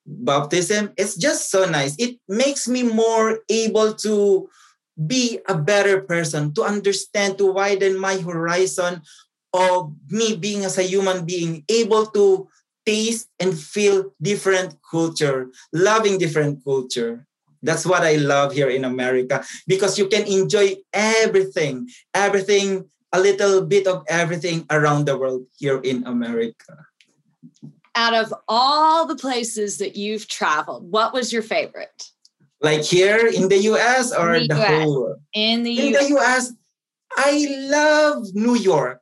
baptism. 0.07 0.93
It's 0.97 1.17
just 1.17 1.51
so 1.51 1.65
nice. 1.65 1.97
It 1.99 2.19
makes 2.29 2.69
me 2.69 2.83
more 2.83 3.41
able 3.49 3.95
to 4.07 4.49
be 4.95 5.41
a 5.49 5.57
better 5.57 6.01
person, 6.03 6.55
to 6.55 6.63
understand, 6.63 7.39
to 7.39 7.51
widen 7.51 7.99
my 7.99 8.19
horizon 8.19 9.03
of 9.53 9.95
me 10.11 10.37
being 10.37 10.65
as 10.65 10.79
a 10.79 10.83
human 10.83 11.25
being, 11.25 11.65
able 11.69 12.07
to 12.07 12.49
taste 12.85 13.29
and 13.41 13.59
feel 13.59 14.13
different 14.21 14.77
culture, 14.89 15.49
loving 15.73 16.19
different 16.19 16.63
culture. 16.63 17.27
That's 17.63 17.87
what 17.87 18.03
I 18.03 18.17
love 18.17 18.53
here 18.53 18.69
in 18.69 18.85
America 18.85 19.43
because 19.67 19.99
you 19.99 20.09
can 20.09 20.27
enjoy 20.27 20.77
everything, 20.93 21.89
everything, 22.13 22.91
a 23.11 23.19
little 23.19 23.65
bit 23.65 23.87
of 23.87 24.05
everything 24.09 24.67
around 24.69 25.07
the 25.07 25.17
world 25.17 25.47
here 25.57 25.81
in 25.81 26.05
America. 26.07 26.77
Out 27.97 28.15
of 28.15 28.35
all 28.49 29.07
the 29.07 29.17
places 29.17 29.79
that 29.79 29.97
you've 29.97 30.27
traveled, 30.27 30.91
what 30.91 31.13
was 31.13 31.33
your 31.33 31.43
favorite? 31.43 32.11
Like 32.61 32.83
here 32.83 33.27
in 33.27 33.49
the 33.49 33.59
US 33.71 34.13
or 34.13 34.41
the, 34.41 34.49
the 34.49 34.61
US. 34.61 34.83
whole? 34.83 35.17
In 35.35 35.63
the 35.63 35.79
in 35.79 35.95
US. 35.95 36.09
the 36.09 36.17
US, 36.17 36.53
I 37.17 37.47
love 37.71 38.35
New 38.35 38.57
York 38.57 39.01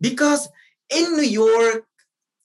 because 0.00 0.48
in 0.94 1.16
New 1.16 1.22
York, 1.26 1.84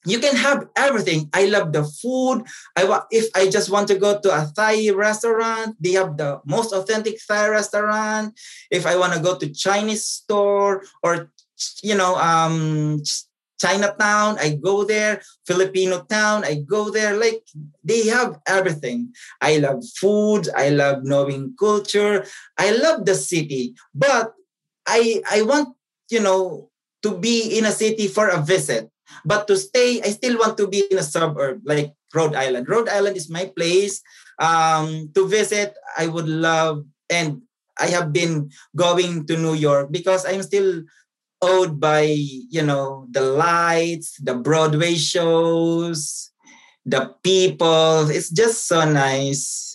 you 0.06 0.20
can 0.20 0.36
have 0.36 0.68
everything. 0.76 1.30
I 1.34 1.46
love 1.46 1.74
the 1.74 1.84
food. 1.84 2.46
I 2.76 2.86
want 2.86 3.06
if 3.12 3.28
I 3.36 3.50
just 3.50 3.70
want 3.70 3.88
to 3.90 3.96
go 3.96 4.20
to 4.20 4.30
a 4.32 4.52
Thai 4.56 4.90
restaurant, 4.92 5.76
they 5.80 5.92
have 5.92 6.16
the 6.16 6.40
most 6.46 6.74
authentic 6.74 7.20
Thai 7.28 7.50
restaurant. 7.50 8.34
If 8.72 8.86
I 8.86 8.96
want 8.96 9.14
to 9.14 9.20
go 9.20 9.38
to 9.38 9.54
Chinese 9.54 10.06
store 10.06 10.84
or 11.04 11.32
you 11.84 11.96
know 11.96 12.16
um 12.16 13.04
Chinatown, 13.60 14.38
I 14.40 14.56
go 14.56 14.84
there. 14.84 15.22
Filipino 15.46 16.04
town, 16.04 16.44
I 16.44 16.64
go 16.66 16.90
there. 16.90 17.18
Like 17.18 17.44
they 17.84 18.08
have 18.08 18.40
everything. 18.48 19.14
I 19.42 19.58
love 19.58 19.84
food. 20.00 20.50
I 20.56 20.70
love 20.70 21.04
knowing 21.04 21.56
culture. 21.60 22.26
I 22.58 22.72
love 22.72 23.06
the 23.06 23.16
city, 23.16 23.76
but 23.94 24.34
I 24.88 25.22
I 25.30 25.44
want 25.44 25.76
you 26.10 26.22
know 26.22 26.72
to 27.04 27.18
be 27.18 27.58
in 27.58 27.66
a 27.66 27.72
city 27.72 28.08
for 28.08 28.28
a 28.28 28.42
visit 28.42 28.90
but 29.26 29.48
to 29.48 29.58
stay, 29.58 30.02
I 30.02 30.12
still 30.12 30.38
want 30.38 30.58
to 30.58 30.68
be 30.68 30.86
in 30.90 30.98
a 30.98 31.04
suburb 31.04 31.62
like 31.66 31.94
Rhode 32.14 32.36
Island. 32.36 32.68
Rhode 32.70 32.90
Island 32.90 33.18
is 33.18 33.30
my 33.30 33.52
place. 33.56 34.02
Um, 34.40 35.12
to 35.16 35.28
visit, 35.28 35.76
I 35.98 36.08
would 36.08 36.28
love, 36.28 36.86
and 37.10 37.42
I 37.80 37.88
have 37.88 38.12
been 38.14 38.52
going 38.76 39.26
to 39.28 39.38
New 39.38 39.56
York 39.56 39.92
because 39.92 40.26
I'm 40.26 40.44
still 40.44 40.84
owed 41.42 41.80
by, 41.80 42.02
you 42.02 42.62
know, 42.62 43.08
the 43.12 43.22
lights, 43.22 44.18
the 44.22 44.36
Broadway 44.36 44.96
shows, 44.96 46.32
the 46.86 47.14
people. 47.24 48.10
It's 48.10 48.30
just 48.30 48.68
so 48.68 48.90
nice 48.90 49.70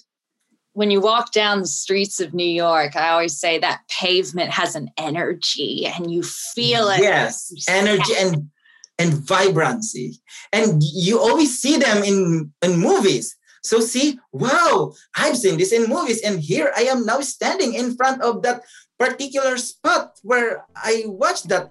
when 0.75 0.90
you 0.90 1.00
walk 1.00 1.30
down 1.30 1.61
the 1.61 1.68
streets 1.68 2.18
of 2.18 2.35
New 2.35 2.44
York, 2.44 2.97
I 2.97 3.11
always 3.11 3.38
say 3.38 3.61
that 3.61 3.83
pavement 3.88 4.50
has 4.50 4.75
an 4.75 4.90
energy 4.99 5.87
and 5.87 6.11
you 6.11 6.25
feel 6.25 6.88
it. 6.88 6.99
Yes, 6.99 7.52
energy 7.68 8.12
and 8.18 8.50
and 8.99 9.14
vibrancy. 9.14 10.21
And 10.52 10.83
you 10.83 11.18
always 11.18 11.59
see 11.59 11.76
them 11.76 12.02
in, 12.04 12.52
in 12.62 12.78
movies. 12.78 13.37
So 13.62 13.80
see, 13.80 14.18
wow, 14.33 14.92
I've 15.16 15.37
seen 15.37 15.59
this 15.59 15.73
in 15.73 15.88
movies. 15.88 16.21
And 16.23 16.38
here 16.38 16.71
I 16.76 16.83
am 16.83 17.06
now 17.06 17.21
standing 17.21 17.75
in 17.75 17.97
front 17.97 18.23
of 18.23 18.42
that 18.42 18.62
particular 18.98 19.56
spot 19.56 20.18
where 20.22 20.64
I 20.76 21.04
watched 21.06 21.48
that 21.48 21.70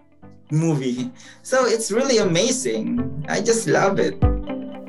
movie. 0.51 1.11
So 1.41 1.65
it's 1.65 1.91
really 1.91 2.19
amazing. 2.19 3.25
I 3.27 3.41
just 3.41 3.67
love 3.67 3.99
it. 3.99 4.15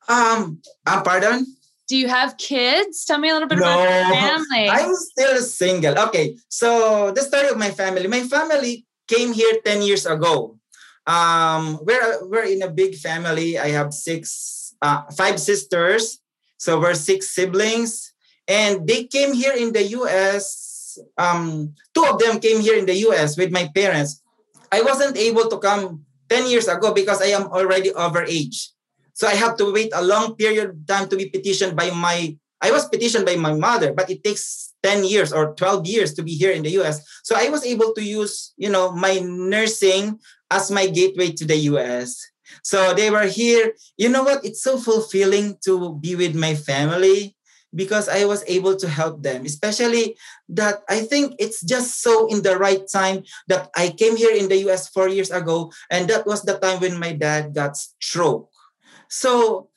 Um, 0.07 0.61
uh, 0.85 1.01
pardon? 1.01 1.45
Do 1.87 1.97
you 1.97 2.07
have 2.07 2.37
kids? 2.37 3.03
Tell 3.03 3.17
me 3.17 3.29
a 3.29 3.33
little 3.33 3.49
bit 3.49 3.57
no, 3.57 3.65
about 3.65 3.83
your 3.83 4.15
family. 4.15 4.69
I'm 4.77 4.95
still 4.95 5.41
single. 5.41 5.99
Okay, 6.07 6.37
so 6.47 7.11
the 7.11 7.21
story 7.21 7.49
of 7.49 7.57
my 7.57 7.71
family. 7.71 8.07
My 8.07 8.21
family 8.21 8.85
came 9.07 9.33
here 9.33 9.59
10 9.65 9.81
years 9.81 10.05
ago. 10.05 10.57
Um, 11.05 11.79
we're, 11.81 12.27
we're 12.27 12.45
in 12.45 12.61
a 12.61 12.69
big 12.69 12.95
family. 12.95 13.59
I 13.59 13.69
have 13.69 13.93
six, 13.93 14.73
uh, 14.81 15.03
five 15.11 15.39
sisters. 15.39 16.19
So 16.61 16.79
we're 16.79 16.93
six 16.93 17.33
siblings. 17.33 18.13
And 18.47 18.85
they 18.85 19.09
came 19.09 19.33
here 19.33 19.57
in 19.57 19.73
the 19.73 19.81
US. 19.97 20.99
Um, 21.17 21.73
two 21.89 22.05
of 22.05 22.19
them 22.21 22.39
came 22.39 22.61
here 22.61 22.77
in 22.77 22.85
the 22.85 22.93
US 23.09 23.35
with 23.35 23.49
my 23.49 23.65
parents. 23.73 24.21
I 24.71 24.85
wasn't 24.85 25.17
able 25.17 25.49
to 25.49 25.57
come 25.57 26.05
10 26.29 26.45
years 26.47 26.67
ago 26.67 26.93
because 26.93 27.19
I 27.19 27.33
am 27.33 27.49
already 27.49 27.91
over 27.93 28.23
age. 28.23 28.69
So 29.13 29.25
I 29.25 29.33
have 29.33 29.57
to 29.57 29.73
wait 29.73 29.89
a 29.93 30.05
long 30.05 30.35
period 30.35 30.69
of 30.69 30.85
time 30.85 31.09
to 31.09 31.17
be 31.17 31.33
petitioned 31.33 31.75
by 31.75 31.89
my 31.89 32.37
I 32.61 32.69
was 32.69 32.85
petitioned 32.85 33.25
by 33.25 33.37
my 33.37 33.53
mother, 33.57 33.91
but 33.91 34.11
it 34.11 34.23
takes 34.23 34.75
10 34.83 35.03
years 35.03 35.33
or 35.33 35.55
12 35.55 35.87
years 35.87 36.13
to 36.13 36.21
be 36.21 36.35
here 36.35 36.51
in 36.51 36.61
the 36.61 36.77
US. 36.77 37.01
So 37.23 37.33
I 37.35 37.49
was 37.49 37.65
able 37.65 37.91
to 37.93 38.03
use, 38.03 38.53
you 38.55 38.69
know, 38.69 38.91
my 38.91 39.17
nursing 39.17 40.19
as 40.51 40.69
my 40.69 40.85
gateway 40.85 41.31
to 41.31 41.45
the 41.45 41.57
US. 41.73 42.30
So 42.63 42.93
they 42.93 43.09
were 43.09 43.27
here. 43.27 43.73
You 43.97 44.09
know 44.09 44.23
what? 44.23 44.45
It's 44.45 44.63
so 44.63 44.77
fulfilling 44.77 45.57
to 45.65 45.95
be 45.95 46.15
with 46.15 46.35
my 46.35 46.55
family 46.55 47.35
because 47.73 48.09
I 48.09 48.25
was 48.25 48.43
able 48.47 48.75
to 48.75 48.87
help 48.89 49.23
them, 49.23 49.45
especially 49.45 50.17
that 50.49 50.83
I 50.89 51.01
think 51.01 51.35
it's 51.39 51.61
just 51.61 52.01
so 52.01 52.27
in 52.27 52.43
the 52.43 52.57
right 52.57 52.83
time 52.91 53.23
that 53.47 53.71
I 53.75 53.89
came 53.89 54.17
here 54.17 54.35
in 54.35 54.49
the 54.49 54.57
US 54.67 54.89
four 54.89 55.07
years 55.07 55.31
ago. 55.31 55.71
And 55.89 56.09
that 56.09 56.27
was 56.27 56.43
the 56.43 56.57
time 56.57 56.81
when 56.81 56.99
my 56.99 57.13
dad 57.13 57.55
got 57.55 57.77
stroke. 57.77 58.49
So 59.07 59.69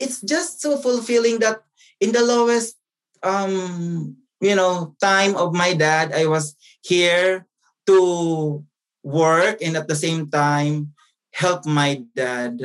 it's 0.00 0.20
just 0.22 0.60
so 0.60 0.78
fulfilling 0.78 1.38
that 1.40 1.60
in 2.00 2.10
the 2.12 2.24
lowest 2.24 2.76
um 3.22 4.16
you 4.40 4.56
know 4.56 4.96
time 5.00 5.36
of 5.36 5.52
my 5.52 5.74
dad 5.74 6.12
i 6.16 6.24
was 6.24 6.56
here 6.80 7.46
to 7.86 8.64
work 9.04 9.60
and 9.60 9.76
at 9.76 9.86
the 9.86 9.94
same 9.94 10.28
time 10.32 10.92
help 11.40 11.64
my 11.64 12.04
dad 12.14 12.60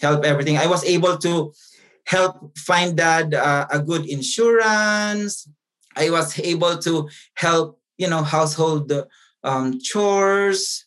help 0.00 0.24
everything. 0.24 0.56
I 0.56 0.66
was 0.66 0.84
able 0.84 1.18
to 1.18 1.52
help 2.06 2.56
find 2.58 2.96
dad 2.96 3.34
uh, 3.34 3.66
a 3.70 3.82
good 3.82 4.06
insurance. 4.06 5.48
I 5.96 6.10
was 6.10 6.38
able 6.38 6.78
to 6.86 7.08
help 7.34 7.82
you 7.98 8.08
know 8.08 8.22
household 8.22 8.90
um, 9.42 9.78
chores. 9.82 10.86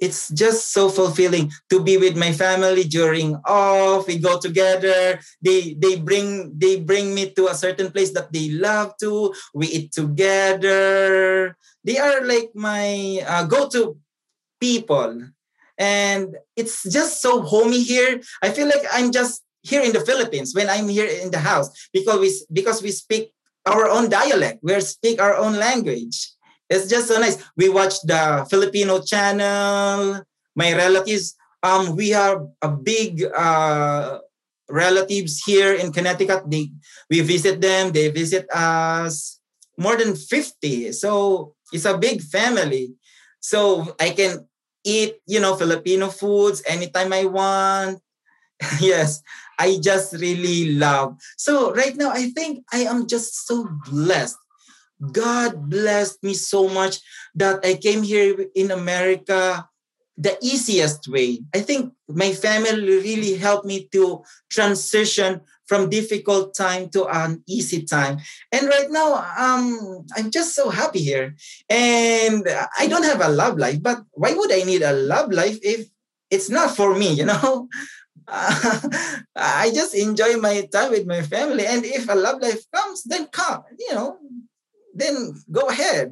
It's 0.00 0.32
just 0.32 0.72
so 0.72 0.88
fulfilling 0.88 1.52
to 1.68 1.84
be 1.84 2.00
with 2.00 2.16
my 2.16 2.32
family 2.32 2.88
during 2.88 3.36
off. 3.44 4.08
We 4.08 4.16
go 4.16 4.40
together. 4.40 5.20
They 5.44 5.76
they 5.76 6.00
bring 6.00 6.56
they 6.56 6.80
bring 6.80 7.12
me 7.12 7.36
to 7.36 7.52
a 7.52 7.54
certain 7.54 7.92
place 7.92 8.16
that 8.16 8.32
they 8.32 8.48
love 8.56 8.96
to. 9.04 9.36
We 9.52 9.68
eat 9.68 9.92
together. 9.92 11.52
They 11.84 12.00
are 12.00 12.24
like 12.24 12.56
my 12.56 13.20
uh, 13.28 13.44
go-to 13.44 14.00
people 14.60 15.28
and 15.80 16.36
it's 16.54 16.84
just 16.84 17.20
so 17.20 17.40
homey 17.42 17.82
here 17.82 18.20
i 18.42 18.50
feel 18.50 18.68
like 18.68 18.84
i'm 18.92 19.10
just 19.10 19.42
here 19.62 19.82
in 19.82 19.92
the 19.92 20.04
philippines 20.04 20.54
when 20.54 20.68
i'm 20.68 20.88
here 20.88 21.08
in 21.08 21.30
the 21.32 21.40
house 21.40 21.72
because 21.92 22.20
we 22.20 22.30
because 22.52 22.82
we 22.82 22.92
speak 22.92 23.32
our 23.66 23.88
own 23.88 24.08
dialect 24.08 24.60
we 24.62 24.78
speak 24.80 25.20
our 25.20 25.34
own 25.34 25.56
language 25.56 26.36
it's 26.70 26.86
just 26.86 27.08
so 27.08 27.18
nice. 27.18 27.36
We 27.58 27.68
watch 27.68 27.98
the 28.06 28.46
Filipino 28.48 29.02
channel. 29.02 30.22
My 30.54 30.72
relatives, 30.72 31.34
um, 31.62 31.96
we 31.96 32.10
have 32.10 32.46
a 32.62 32.70
big 32.70 33.26
uh, 33.26 34.22
relatives 34.70 35.42
here 35.42 35.74
in 35.74 35.92
Connecticut. 35.92 36.46
They, 36.46 36.70
we 37.10 37.20
visit 37.22 37.60
them. 37.60 37.90
They 37.90 38.08
visit 38.08 38.46
us. 38.54 39.40
More 39.76 39.96
than 39.96 40.14
fifty. 40.14 40.92
So 40.92 41.54
it's 41.72 41.86
a 41.86 41.98
big 41.98 42.22
family. 42.22 42.94
So 43.40 43.96
I 43.98 44.10
can 44.10 44.46
eat, 44.84 45.16
you 45.26 45.40
know, 45.40 45.56
Filipino 45.56 46.08
foods 46.08 46.62
anytime 46.66 47.12
I 47.12 47.24
want. 47.26 48.00
yes, 48.80 49.22
I 49.58 49.78
just 49.82 50.12
really 50.14 50.72
love. 50.74 51.16
So 51.36 51.72
right 51.72 51.96
now, 51.96 52.10
I 52.10 52.30
think 52.30 52.64
I 52.72 52.80
am 52.84 53.06
just 53.06 53.46
so 53.46 53.68
blessed 53.90 54.36
God 55.00 55.70
blessed 55.70 56.22
me 56.22 56.34
so 56.34 56.68
much 56.68 57.00
that 57.34 57.64
I 57.64 57.74
came 57.74 58.02
here 58.02 58.46
in 58.54 58.70
America 58.70 59.66
the 60.16 60.36
easiest 60.42 61.08
way. 61.08 61.40
I 61.54 61.60
think 61.60 61.94
my 62.08 62.32
family 62.32 63.00
really 63.00 63.36
helped 63.36 63.64
me 63.64 63.88
to 63.92 64.22
transition 64.50 65.40
from 65.70 65.86
difficult 65.86 66.50
time 66.50 66.90
to 66.90 67.06
an 67.06 67.46
easy 67.46 67.86
time. 67.86 68.18
And 68.50 68.66
right 68.66 68.90
now, 68.90 69.22
um, 69.38 70.02
I'm 70.18 70.34
just 70.34 70.58
so 70.58 70.66
happy 70.68 70.98
here. 70.98 71.36
And 71.70 72.42
I 72.74 72.88
don't 72.90 73.06
have 73.06 73.22
a 73.22 73.30
love 73.30 73.54
life, 73.56 73.78
but 73.80 74.02
why 74.10 74.34
would 74.34 74.50
I 74.50 74.66
need 74.66 74.82
a 74.82 74.90
love 74.90 75.30
life 75.30 75.62
if 75.62 75.86
it's 76.28 76.50
not 76.50 76.74
for 76.74 76.98
me, 76.98 77.14
you 77.14 77.24
know? 77.24 77.68
I 78.26 79.70
just 79.70 79.94
enjoy 79.94 80.42
my 80.42 80.66
time 80.66 80.90
with 80.90 81.06
my 81.06 81.22
family. 81.22 81.70
And 81.70 81.84
if 81.84 82.10
a 82.10 82.18
love 82.18 82.42
life 82.42 82.66
comes, 82.74 83.04
then 83.04 83.30
come, 83.30 83.62
you 83.78 83.94
know, 83.94 84.18
then 84.92 85.38
go 85.52 85.70
ahead. 85.70 86.10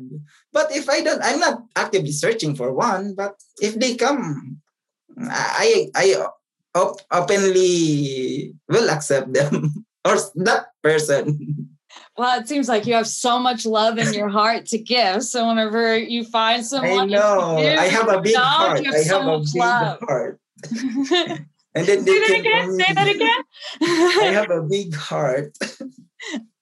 But 0.53 0.71
if 0.71 0.89
I 0.89 1.03
don't, 1.03 1.19
I'm 1.19 1.41
not 1.41 1.67
actively 1.75 2.13
searching 2.13 2.55
for 2.55 2.73
one. 2.73 3.19
But 3.19 3.35
if 3.61 3.75
they 3.75 3.97
come, 3.97 4.63
I 5.19 5.91
I 5.99 6.15
op- 6.79 7.01
openly 7.11 8.55
will 8.69 8.91
accept 8.91 9.33
them 9.33 9.85
or 10.05 10.17
that 10.37 10.67
person. 10.83 11.69
Well, 12.17 12.41
it 12.41 12.49
seems 12.49 12.69
like 12.69 12.87
you 12.87 12.95
have 12.95 13.07
so 13.07 13.39
much 13.39 13.65
love 13.65 13.99
in 13.99 14.13
your 14.13 14.29
heart 14.29 14.67
to 14.67 14.79
give. 14.79 15.23
So 15.23 15.47
whenever 15.47 15.97
you 15.97 16.25
find 16.25 16.65
someone, 16.65 17.15
I 17.15 17.17
know 17.17 17.59
I 17.59 17.87
have 17.87 18.09
a 18.09 18.21
big 18.21 18.35
heart. 18.35 18.81
I 18.81 18.97
have 18.97 19.07
so 19.07 19.35
a 19.35 19.39
big 19.39 19.55
love. 19.55 20.01
heart. 20.01 20.41
and 20.73 21.87
then 21.87 22.05
say 22.05 22.19
that 22.19 22.37
again. 22.39 22.79
Say 22.79 22.93
that 22.93 23.09
again. 23.09 23.43
I 23.83 24.31
have 24.33 24.51
a 24.51 24.63
big 24.63 24.95
heart. 24.95 25.57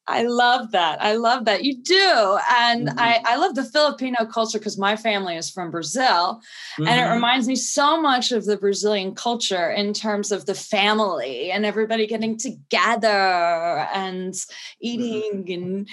I 0.09 0.23
love 0.23 0.71
that. 0.71 1.03
I 1.03 1.15
love 1.15 1.47
that. 1.47 1.65
You 1.65 1.79
do. 1.79 2.39
And 2.57 2.89
mm-hmm. 2.89 2.99
I, 2.99 3.21
I 3.25 3.37
love 3.37 3.55
the 3.55 3.65
Filipino 3.65 4.25
culture 4.25 4.59
because 4.59 4.79
my 4.79 4.97
family 4.97 5.37
is 5.37 5.51
from 5.51 5.71
Brazil. 5.71 6.41
Mm-hmm. 6.79 6.87
And 6.87 7.01
it 7.01 7.05
mm-hmm. 7.05 7.15
reminds 7.15 7.49
me 7.49 7.57
so 7.57 8.01
much 8.01 8.31
of 8.31 8.45
the 8.45 8.57
Brazilian 8.57 9.15
culture 9.15 9.71
in 9.71 9.93
terms 9.93 10.31
of 10.31 10.47
the 10.47 10.55
family 10.55 11.51
and 11.51 11.67
everybody 11.67 12.07
getting 12.07 12.39
together 12.39 13.09
and 13.09 14.35
eating 14.81 15.45
mm-hmm. 15.45 15.53
and 15.53 15.89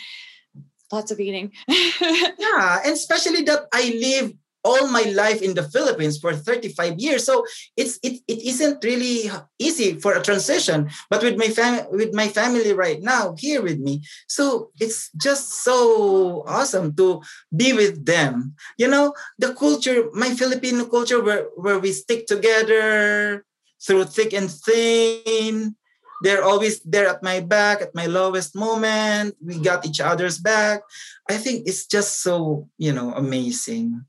lots 0.92 1.12
of 1.12 1.20
eating. 1.20 1.52
yeah. 1.68 2.82
And 2.84 2.94
especially 2.94 3.42
that 3.44 3.68
I 3.74 3.94
live 4.00 4.34
all 4.64 4.88
my 4.88 5.04
life 5.16 5.42
in 5.42 5.54
the 5.54 5.64
Philippines 5.64 6.18
for 6.18 6.34
35 6.34 7.00
years. 7.00 7.26
So 7.26 7.46
it's 7.76 8.00
it, 8.04 8.22
it 8.28 8.40
isn't 8.44 8.84
really 8.84 9.30
easy 9.60 10.00
for 10.00 10.14
a 10.14 10.24
transition. 10.24 10.90
But 11.10 11.24
with 11.24 11.38
my 11.38 11.50
family 11.50 11.86
with 11.92 12.14
my 12.14 12.28
family 12.28 12.74
right 12.74 13.02
now 13.02 13.36
here 13.38 13.62
with 13.62 13.80
me, 13.80 14.02
so 14.28 14.72
it's 14.80 15.12
just 15.18 15.64
so 15.64 16.44
awesome 16.48 16.96
to 16.96 17.22
be 17.56 17.74
with 17.74 18.06
them. 18.06 18.56
You 18.78 18.88
know, 18.88 19.14
the 19.38 19.54
culture, 19.54 20.10
my 20.14 20.32
Filipino 20.32 20.86
culture 20.86 21.22
where, 21.22 21.48
where 21.56 21.80
we 21.80 21.92
stick 21.92 22.26
together 22.28 23.46
through 23.86 24.06
thick 24.06 24.34
and 24.34 24.50
thin. 24.50 25.76
They're 26.22 26.44
always 26.44 26.80
there 26.88 27.08
at 27.08 27.22
my 27.22 27.42
back 27.42 27.82
at 27.82 27.94
my 27.94 28.06
lowest 28.06 28.56
moment. 28.56 29.36
We 29.44 29.60
got 29.60 29.86
each 29.86 30.00
other's 30.00 30.40
back. 30.40 30.82
I 31.30 31.36
think 31.36 31.68
it's 31.68 31.86
just 31.86 32.24
so, 32.24 32.70
you 32.78 32.94
know, 32.94 33.12
amazing. 33.12 34.06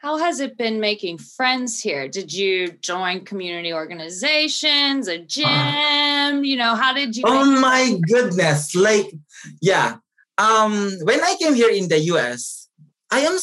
How 0.00 0.16
has 0.16 0.38
it 0.38 0.56
been 0.56 0.78
making 0.78 1.18
friends 1.18 1.80
here? 1.80 2.06
Did 2.06 2.32
you 2.32 2.70
join 2.70 3.24
community 3.24 3.72
organizations, 3.72 5.08
a 5.08 5.18
gym? 5.18 6.44
You 6.44 6.56
know, 6.56 6.76
how 6.76 6.94
did 6.94 7.16
you? 7.16 7.24
Oh 7.26 7.60
my 7.60 7.98
goodness! 8.08 8.76
Like, 8.76 9.10
yeah. 9.60 9.96
Um, 10.38 10.92
when 11.02 11.20
I 11.20 11.34
came 11.40 11.54
here 11.54 11.70
in 11.70 11.88
the 11.88 11.98
US, 12.14 12.68
I 13.10 13.20
am, 13.26 13.36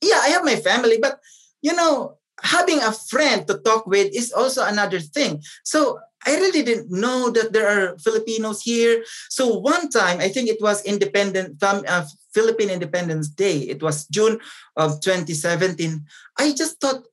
yeah, 0.00 0.20
I 0.22 0.28
have 0.28 0.44
my 0.44 0.56
family, 0.56 0.96
but 0.96 1.20
you 1.60 1.76
know, 1.76 2.16
having 2.42 2.80
a 2.80 2.92
friend 2.92 3.46
to 3.48 3.58
talk 3.58 3.86
with 3.86 4.16
is 4.16 4.32
also 4.32 4.64
another 4.64 4.98
thing. 4.98 5.42
So 5.62 6.00
I 6.26 6.36
really 6.36 6.62
didn't 6.62 6.90
know 6.90 7.30
that 7.30 7.52
there 7.52 7.68
are 7.68 7.98
Filipinos 7.98 8.62
here. 8.62 9.04
So 9.28 9.58
one 9.58 9.90
time, 9.90 10.20
I 10.20 10.28
think 10.28 10.48
it 10.48 10.60
was 10.60 10.84
Independent 10.84 11.62
uh, 11.62 12.04
Philippine 12.34 12.70
Independence 12.70 13.28
Day. 13.28 13.58
It 13.68 13.82
was 13.82 14.06
June 14.06 14.38
of 14.76 15.00
2017. 15.00 16.04
I 16.38 16.52
just 16.52 16.80
thought, 16.80 17.04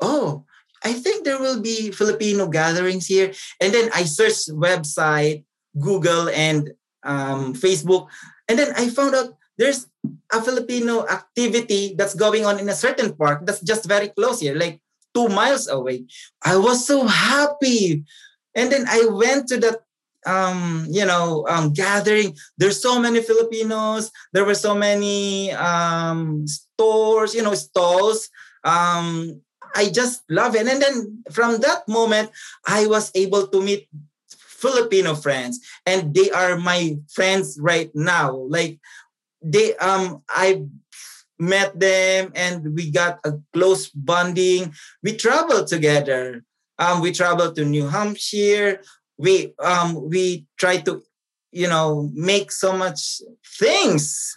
oh, 0.00 0.44
I 0.84 0.92
think 0.92 1.24
there 1.24 1.38
will 1.38 1.60
be 1.60 1.90
Filipino 1.90 2.48
gatherings 2.48 3.06
here. 3.06 3.32
And 3.60 3.72
then 3.72 3.90
I 3.94 4.04
searched 4.04 4.52
website, 4.52 5.44
Google, 5.78 6.28
and 6.28 6.72
um, 7.02 7.54
Facebook. 7.54 8.08
And 8.48 8.58
then 8.58 8.72
I 8.76 8.88
found 8.90 9.14
out 9.14 9.36
there's 9.56 9.86
a 10.32 10.42
Filipino 10.42 11.06
activity 11.06 11.94
that's 11.96 12.14
going 12.14 12.44
on 12.44 12.58
in 12.58 12.68
a 12.68 12.74
certain 12.74 13.14
park 13.14 13.46
that's 13.46 13.60
just 13.60 13.86
very 13.86 14.08
close 14.08 14.40
here, 14.40 14.54
like 14.54 14.80
two 15.14 15.28
miles 15.28 15.68
away. 15.68 16.04
I 16.42 16.56
was 16.56 16.86
so 16.86 17.06
happy. 17.06 18.04
And 18.54 18.70
then 18.70 18.86
I 18.88 19.06
went 19.06 19.48
to 19.48 19.58
that 19.58 19.80
um, 20.26 20.86
you 20.88 21.04
know, 21.04 21.44
um, 21.48 21.72
gathering. 21.72 22.36
There's 22.56 22.80
so 22.80 22.98
many 23.00 23.20
Filipinos. 23.20 24.10
There 24.32 24.44
were 24.44 24.54
so 24.54 24.74
many 24.74 25.52
um, 25.52 26.46
stores, 26.46 27.34
you 27.34 27.42
know, 27.42 27.54
stalls. 27.54 28.30
Um, 28.64 29.40
I 29.74 29.90
just 29.90 30.22
love 30.30 30.54
it. 30.54 30.66
And 30.66 30.80
then 30.80 31.24
from 31.30 31.60
that 31.60 31.86
moment, 31.88 32.30
I 32.66 32.86
was 32.86 33.10
able 33.14 33.48
to 33.48 33.60
meet 33.60 33.88
Filipino 34.64 35.14
friends, 35.14 35.60
and 35.84 36.14
they 36.14 36.30
are 36.30 36.56
my 36.56 36.96
friends 37.12 37.58
right 37.60 37.90
now. 37.94 38.32
Like 38.32 38.78
they, 39.42 39.76
um, 39.76 40.22
I 40.30 40.64
met 41.38 41.78
them, 41.78 42.32
and 42.34 42.74
we 42.74 42.90
got 42.90 43.18
a 43.24 43.34
close 43.52 43.90
bonding. 43.90 44.72
We 45.02 45.16
traveled 45.16 45.66
together. 45.66 46.44
Um, 46.78 47.00
we 47.00 47.12
traveled 47.12 47.56
to 47.56 47.64
New 47.64 47.88
Hampshire. 47.88 48.82
We 49.16 49.54
um 49.62 50.08
we 50.10 50.46
try 50.58 50.78
to 50.82 51.02
you 51.52 51.68
know 51.68 52.10
make 52.14 52.50
so 52.50 52.76
much 52.76 53.22
things 53.58 54.34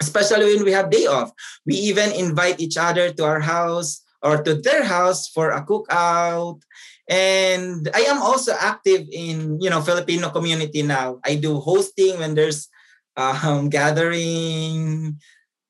especially 0.00 0.56
when 0.56 0.64
we 0.64 0.72
have 0.72 0.90
day 0.90 1.06
off. 1.06 1.30
We 1.66 1.74
even 1.76 2.10
invite 2.12 2.58
each 2.58 2.76
other 2.76 3.12
to 3.12 3.24
our 3.24 3.40
house 3.40 4.02
or 4.22 4.42
to 4.42 4.54
their 4.54 4.82
house 4.82 5.28
for 5.28 5.50
a 5.50 5.64
cookout. 5.64 6.60
And 7.08 7.90
i 7.92 8.06
am 8.06 8.22
also 8.22 8.54
active 8.54 9.06
in 9.12 9.60
you 9.60 9.68
know 9.68 9.82
filipino 9.82 10.30
community 10.30 10.82
now. 10.82 11.20
I 11.24 11.36
do 11.36 11.60
hosting 11.60 12.18
when 12.18 12.34
there's 12.34 12.68
um 13.16 13.68
gathering. 13.68 15.18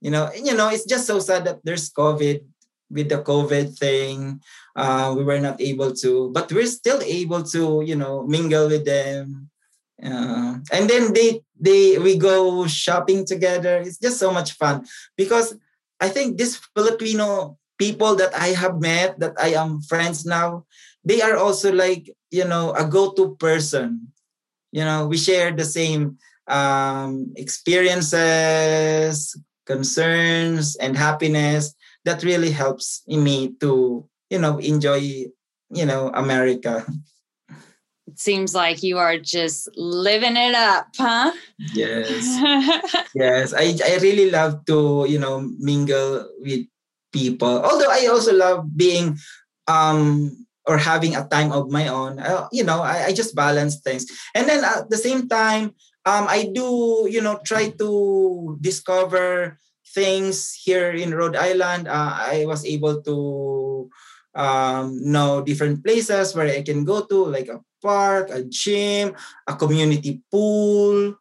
You 0.00 0.10
know 0.10 0.30
you 0.32 0.54
know 0.54 0.68
it's 0.70 0.86
just 0.86 1.06
so 1.06 1.18
sad 1.18 1.44
that 1.44 1.60
there's 1.64 1.90
covid 1.90 2.44
with 2.90 3.08
the 3.08 3.22
covid 3.22 3.78
thing 3.78 4.40
uh, 4.76 5.14
we 5.16 5.24
were 5.24 5.40
not 5.40 5.60
able 5.60 5.92
to, 5.92 6.30
but 6.30 6.52
we're 6.52 6.66
still 6.66 7.00
able 7.02 7.42
to, 7.42 7.82
you 7.84 7.96
know, 7.96 8.26
mingle 8.26 8.68
with 8.68 8.84
them. 8.84 9.50
Uh, 10.02 10.56
and 10.72 10.88
then 10.88 11.12
they 11.12 11.42
they 11.60 11.98
we 11.98 12.16
go 12.16 12.66
shopping 12.66 13.26
together. 13.26 13.82
It's 13.84 13.98
just 13.98 14.18
so 14.18 14.32
much 14.32 14.52
fun 14.52 14.86
because 15.16 15.54
I 16.00 16.08
think 16.08 16.38
these 16.38 16.56
Filipino 16.74 17.58
people 17.78 18.16
that 18.16 18.34
I 18.34 18.56
have 18.56 18.80
met 18.80 19.20
that 19.20 19.34
I 19.38 19.60
am 19.60 19.82
friends 19.82 20.24
now, 20.24 20.64
they 21.04 21.20
are 21.20 21.36
also 21.36 21.72
like 21.72 22.08
you 22.30 22.46
know 22.46 22.72
a 22.72 22.88
go-to 22.88 23.36
person. 23.36 24.08
You 24.72 24.84
know, 24.84 25.06
we 25.06 25.18
share 25.18 25.52
the 25.52 25.66
same 25.66 26.16
um, 26.48 27.34
experiences, 27.36 29.36
concerns, 29.66 30.76
and 30.76 30.96
happiness 30.96 31.74
that 32.04 32.22
really 32.22 32.50
helps 32.50 33.02
me 33.06 33.54
to 33.60 34.04
you 34.30 34.38
know 34.38 34.58
enjoy 34.58 35.26
you 35.70 35.86
know 35.86 36.10
america. 36.14 36.84
It 38.06 38.18
seems 38.18 38.54
like 38.54 38.82
you 38.82 38.98
are 38.98 39.18
just 39.18 39.68
living 39.76 40.36
it 40.36 40.54
up 40.54 40.88
huh? 40.98 41.32
Yes. 41.72 42.26
Yes. 43.14 43.54
I, 43.54 43.74
I 43.86 43.98
really 44.02 44.30
love 44.30 44.64
to 44.66 45.06
you 45.08 45.18
know 45.18 45.46
mingle 45.58 46.26
with 46.38 46.66
people. 47.12 47.62
Although 47.62 47.90
i 47.90 48.06
also 48.06 48.32
love 48.34 48.66
being 48.76 49.18
um 49.66 50.30
or 50.66 50.78
having 50.78 51.16
a 51.16 51.26
time 51.26 51.52
of 51.52 51.70
my 51.70 51.88
own. 51.88 52.18
Uh, 52.18 52.46
you 52.52 52.64
know 52.64 52.82
I, 52.82 53.10
I 53.10 53.12
just 53.12 53.34
balance 53.34 53.80
things. 53.80 54.06
And 54.34 54.48
then 54.48 54.64
at 54.64 54.90
the 54.90 54.98
same 54.98 55.28
time 55.28 55.74
um 56.06 56.26
i 56.28 56.48
do 56.48 57.06
you 57.10 57.20
know 57.20 57.38
try 57.44 57.70
to 57.76 58.56
discover 58.60 59.58
things 59.94 60.52
here 60.54 60.90
in 60.90 61.14
rhode 61.14 61.36
island 61.36 61.88
uh, 61.88 62.14
i 62.18 62.44
was 62.46 62.64
able 62.64 63.02
to 63.02 63.90
um, 64.34 64.98
know 65.10 65.42
different 65.42 65.84
places 65.84 66.34
where 66.34 66.46
I 66.46 66.62
can 66.62 66.84
go 66.84 67.04
to, 67.04 67.24
like 67.26 67.48
a 67.48 67.60
park, 67.82 68.30
a 68.30 68.42
gym, 68.44 69.14
a 69.46 69.54
community 69.54 70.22
pool. 70.30 71.14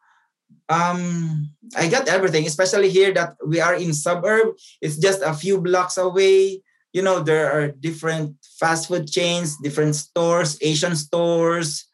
Um, 0.67 1.49
I 1.75 1.87
got 1.87 2.07
everything, 2.07 2.45
especially 2.45 2.89
here 2.89 3.13
that 3.13 3.35
we 3.45 3.59
are 3.59 3.73
in 3.73 3.93
suburb. 3.93 4.55
It's 4.81 4.97
just 4.97 5.21
a 5.21 5.33
few 5.33 5.59
blocks 5.59 5.97
away. 5.97 6.61
You 6.93 7.01
know, 7.01 7.21
there 7.21 7.51
are 7.51 7.71
different 7.71 8.35
fast 8.59 8.87
food 8.87 9.07
chains, 9.07 9.57
different 9.61 9.95
stores, 9.95 10.57
Asian 10.61 10.95
stores. 10.95 11.85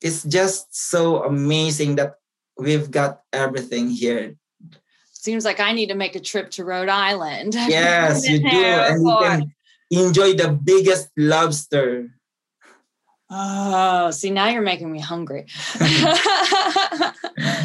It's 0.00 0.22
just 0.22 0.74
so 0.74 1.24
amazing 1.24 1.96
that 1.96 2.14
we've 2.58 2.90
got 2.90 3.20
everything 3.32 3.90
here 3.90 4.36
seems 5.24 5.44
like 5.44 5.58
I 5.58 5.72
need 5.72 5.88
to 5.88 5.94
make 5.94 6.14
a 6.14 6.20
trip 6.20 6.50
to 6.52 6.64
Rhode 6.64 6.90
Island. 6.90 7.54
Yes, 7.68 8.28
you 8.28 8.38
do. 8.38 8.46
And 8.46 9.02
you 9.02 9.16
can 9.18 9.52
enjoy 9.90 10.34
the 10.34 10.48
biggest 10.52 11.08
lobster. 11.16 12.10
Oh, 13.30 14.10
see, 14.10 14.30
now 14.30 14.48
you're 14.48 14.62
making 14.62 14.92
me 14.92 15.00
hungry. 15.00 15.46
mm-hmm. 15.48 17.10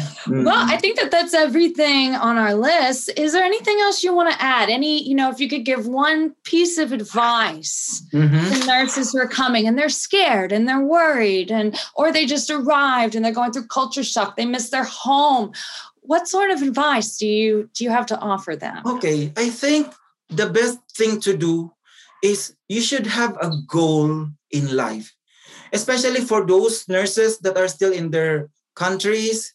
Well, 0.44 0.54
I 0.54 0.76
think 0.76 0.98
that 0.98 1.10
that's 1.10 1.34
everything 1.34 2.14
on 2.14 2.36
our 2.36 2.54
list. 2.54 3.10
Is 3.16 3.32
there 3.32 3.42
anything 3.42 3.78
else 3.80 4.04
you 4.04 4.14
want 4.14 4.30
to 4.32 4.40
add? 4.40 4.68
Any, 4.68 5.02
you 5.02 5.14
know, 5.14 5.30
if 5.30 5.40
you 5.40 5.48
could 5.48 5.64
give 5.64 5.86
one 5.86 6.34
piece 6.44 6.78
of 6.78 6.92
advice 6.92 8.02
mm-hmm. 8.12 8.60
to 8.60 8.66
nurses 8.66 9.10
who 9.10 9.18
are 9.18 9.26
coming 9.26 9.66
and 9.66 9.76
they're 9.78 9.88
scared 9.88 10.52
and 10.52 10.68
they're 10.68 10.84
worried 10.84 11.50
and 11.50 11.76
or 11.94 12.12
they 12.12 12.26
just 12.26 12.50
arrived 12.50 13.14
and 13.14 13.24
they're 13.24 13.32
going 13.32 13.50
through 13.50 13.66
culture 13.66 14.04
shock, 14.04 14.36
they 14.36 14.46
miss 14.46 14.70
their 14.70 14.84
home. 14.84 15.52
What 16.02 16.28
sort 16.28 16.50
of 16.50 16.62
advice 16.62 17.18
do 17.18 17.26
you 17.26 17.70
do 17.74 17.84
you 17.84 17.90
have 17.90 18.06
to 18.06 18.18
offer 18.18 18.56
them? 18.56 18.82
Okay, 18.84 19.32
I 19.36 19.50
think 19.50 19.92
the 20.28 20.48
best 20.48 20.78
thing 20.96 21.20
to 21.20 21.36
do 21.36 21.72
is 22.22 22.54
you 22.68 22.80
should 22.80 23.06
have 23.06 23.36
a 23.40 23.50
goal 23.66 24.28
in 24.50 24.76
life, 24.76 25.14
especially 25.72 26.20
for 26.20 26.46
those 26.46 26.88
nurses 26.88 27.38
that 27.40 27.56
are 27.56 27.68
still 27.68 27.92
in 27.92 28.10
their 28.10 28.48
countries. 28.74 29.54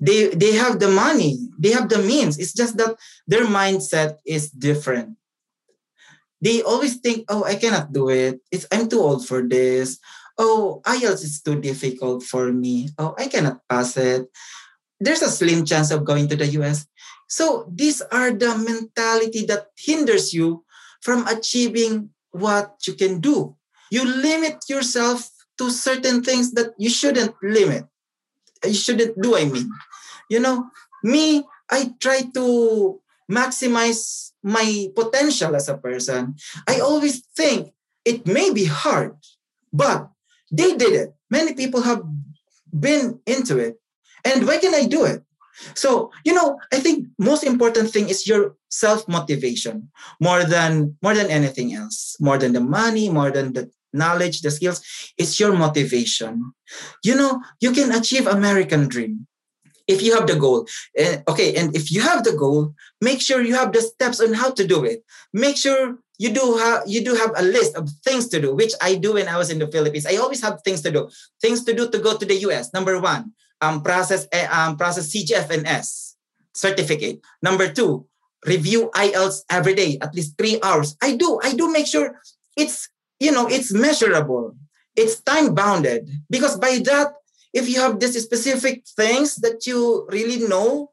They, 0.00 0.34
they 0.34 0.52
have 0.58 0.80
the 0.80 0.88
money, 0.88 1.38
they 1.58 1.70
have 1.70 1.88
the 1.88 2.02
means. 2.02 2.36
It's 2.38 2.52
just 2.52 2.76
that 2.78 2.96
their 3.28 3.46
mindset 3.46 4.18
is 4.26 4.50
different. 4.50 5.16
They 6.40 6.60
always 6.60 6.96
think, 6.96 7.24
oh, 7.28 7.44
I 7.44 7.54
cannot 7.54 7.92
do 7.92 8.10
it. 8.10 8.40
It's, 8.50 8.66
I'm 8.72 8.88
too 8.88 8.98
old 8.98 9.24
for 9.24 9.46
this. 9.46 10.00
Oh, 10.36 10.82
IELTS 10.84 11.22
is 11.22 11.40
too 11.40 11.60
difficult 11.60 12.24
for 12.24 12.52
me. 12.52 12.88
Oh, 12.98 13.14
I 13.16 13.28
cannot 13.28 13.60
pass 13.68 13.96
it. 13.96 14.26
There's 15.02 15.22
a 15.22 15.30
slim 15.30 15.64
chance 15.64 15.90
of 15.90 16.04
going 16.04 16.28
to 16.28 16.36
the 16.36 16.46
US. 16.62 16.86
So 17.26 17.66
these 17.66 18.00
are 18.12 18.30
the 18.30 18.54
mentality 18.56 19.44
that 19.46 19.74
hinders 19.76 20.32
you 20.32 20.64
from 21.00 21.26
achieving 21.26 22.10
what 22.30 22.78
you 22.86 22.94
can 22.94 23.18
do. 23.20 23.56
You 23.90 24.06
limit 24.06 24.62
yourself 24.68 25.28
to 25.58 25.70
certain 25.70 26.22
things 26.22 26.52
that 26.52 26.72
you 26.78 26.88
shouldn't 26.88 27.34
limit. 27.42 27.84
You 28.64 28.74
shouldn't 28.74 29.20
do, 29.20 29.36
I 29.36 29.44
mean. 29.44 29.68
You 30.30 30.40
know, 30.40 30.70
me, 31.02 31.44
I 31.68 31.92
try 31.98 32.22
to 32.34 33.00
maximize 33.30 34.30
my 34.42 34.88
potential 34.94 35.56
as 35.56 35.68
a 35.68 35.76
person. 35.76 36.36
I 36.68 36.78
always 36.78 37.26
think 37.34 37.74
it 38.04 38.26
may 38.26 38.52
be 38.52 38.66
hard, 38.66 39.16
but 39.72 40.10
they 40.50 40.76
did 40.76 40.94
it. 40.94 41.14
Many 41.30 41.54
people 41.54 41.82
have 41.82 42.02
been 42.70 43.20
into 43.26 43.58
it. 43.58 43.81
And 44.24 44.46
why 44.46 44.58
can 44.58 44.74
I 44.74 44.86
do 44.86 45.04
it? 45.04 45.22
So, 45.74 46.10
you 46.24 46.32
know, 46.32 46.58
I 46.72 46.80
think 46.80 47.08
most 47.18 47.44
important 47.44 47.90
thing 47.90 48.08
is 48.08 48.26
your 48.26 48.56
self-motivation 48.70 49.90
more 50.18 50.44
than 50.44 50.96
more 51.02 51.14
than 51.14 51.30
anything 51.30 51.74
else, 51.74 52.16
more 52.20 52.38
than 52.38 52.52
the 52.52 52.60
money, 52.60 53.10
more 53.10 53.30
than 53.30 53.52
the 53.52 53.70
knowledge, 53.92 54.40
the 54.40 54.50
skills. 54.50 54.80
It's 55.18 55.38
your 55.38 55.52
motivation. 55.52 56.54
You 57.04 57.14
know, 57.16 57.42
you 57.60 57.72
can 57.72 57.92
achieve 57.92 58.26
American 58.26 58.88
dream 58.88 59.26
if 59.86 60.02
you 60.02 60.14
have 60.14 60.26
the 60.26 60.36
goal. 60.36 60.66
Okay, 61.28 61.54
and 61.54 61.76
if 61.76 61.92
you 61.92 62.00
have 62.00 62.24
the 62.24 62.32
goal, 62.32 62.74
make 63.00 63.20
sure 63.20 63.42
you 63.42 63.54
have 63.54 63.72
the 63.72 63.82
steps 63.82 64.20
on 64.20 64.32
how 64.32 64.50
to 64.52 64.66
do 64.66 64.84
it. 64.84 65.04
Make 65.32 65.56
sure 65.56 65.98
you 66.18 66.30
do 66.32 66.56
have 66.56 66.84
you 66.86 67.04
do 67.04 67.14
have 67.14 67.32
a 67.36 67.42
list 67.42 67.76
of 67.76 67.90
things 68.04 68.26
to 68.28 68.40
do, 68.40 68.54
which 68.54 68.72
I 68.80 68.94
do 68.94 69.14
when 69.14 69.28
I 69.28 69.36
was 69.36 69.50
in 69.50 69.58
the 69.58 69.68
Philippines. 69.68 70.06
I 70.06 70.16
always 70.16 70.40
have 70.40 70.62
things 70.62 70.80
to 70.82 70.90
do. 70.90 71.10
Things 71.42 71.62
to 71.64 71.74
do 71.74 71.90
to 71.90 71.98
go 71.98 72.16
to 72.16 72.24
the 72.24 72.36
US. 72.48 72.72
Number 72.72 72.98
one, 72.98 73.32
um, 73.62 73.80
process 73.80 74.26
um, 74.50 74.76
process 74.76 75.08
CGFNS 75.14 76.14
certificate. 76.52 77.22
Number 77.40 77.72
two, 77.72 78.04
review 78.44 78.90
IELTS 78.94 79.44
every 79.48 79.74
day, 79.74 79.96
at 80.02 80.14
least 80.14 80.36
three 80.36 80.58
hours. 80.62 80.96
I 81.00 81.16
do. 81.16 81.40
I 81.42 81.54
do 81.54 81.72
make 81.72 81.86
sure 81.86 82.20
it's 82.56 82.90
you 83.20 83.30
know 83.30 83.46
it's 83.46 83.72
measurable. 83.72 84.56
It's 84.94 85.22
time 85.22 85.54
bounded 85.54 86.10
because 86.28 86.58
by 86.58 86.82
that, 86.84 87.14
if 87.54 87.68
you 87.68 87.80
have 87.80 88.00
these 88.00 88.20
specific 88.20 88.84
things 88.96 89.36
that 89.36 89.64
you 89.66 90.06
really 90.10 90.46
know 90.46 90.90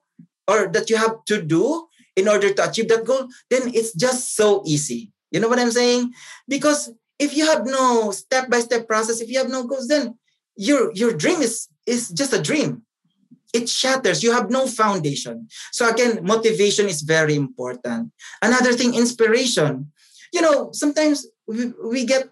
or 0.47 0.69
that 0.69 0.89
you 0.89 0.95
have 0.95 1.25
to 1.25 1.41
do 1.41 1.87
in 2.15 2.27
order 2.27 2.53
to 2.53 2.69
achieve 2.69 2.87
that 2.89 3.03
goal, 3.05 3.27
then 3.49 3.71
it's 3.73 3.93
just 3.93 4.35
so 4.35 4.63
easy. 4.65 5.11
You 5.31 5.39
know 5.39 5.49
what 5.49 5.59
I'm 5.59 5.71
saying? 5.71 6.13
Because 6.47 6.91
if 7.19 7.35
you 7.35 7.45
have 7.45 7.65
no 7.65 8.11
step-by-step 8.11 8.87
process, 8.87 9.19
if 9.19 9.29
you 9.29 9.37
have 9.37 9.49
no 9.49 9.67
goals, 9.67 9.87
then 9.87 10.17
your 10.55 10.91
your 10.93 11.13
dream 11.13 11.41
is 11.41 11.68
is 11.89 12.09
just 12.09 12.33
a 12.33 12.41
dream. 12.41 12.83
It 13.53 13.67
shatters. 13.67 14.21
You 14.21 14.31
have 14.31 14.49
no 14.49 14.67
foundation. 14.67 15.47
So 15.71 15.89
again, 15.89 16.19
motivation 16.23 16.87
is 16.87 17.01
very 17.01 17.35
important. 17.35 18.11
Another 18.41 18.73
thing, 18.73 18.93
inspiration. 18.93 19.91
You 20.31 20.41
know, 20.41 20.69
sometimes 20.71 21.25
we, 21.47 21.73
we 21.83 22.05
get 22.05 22.29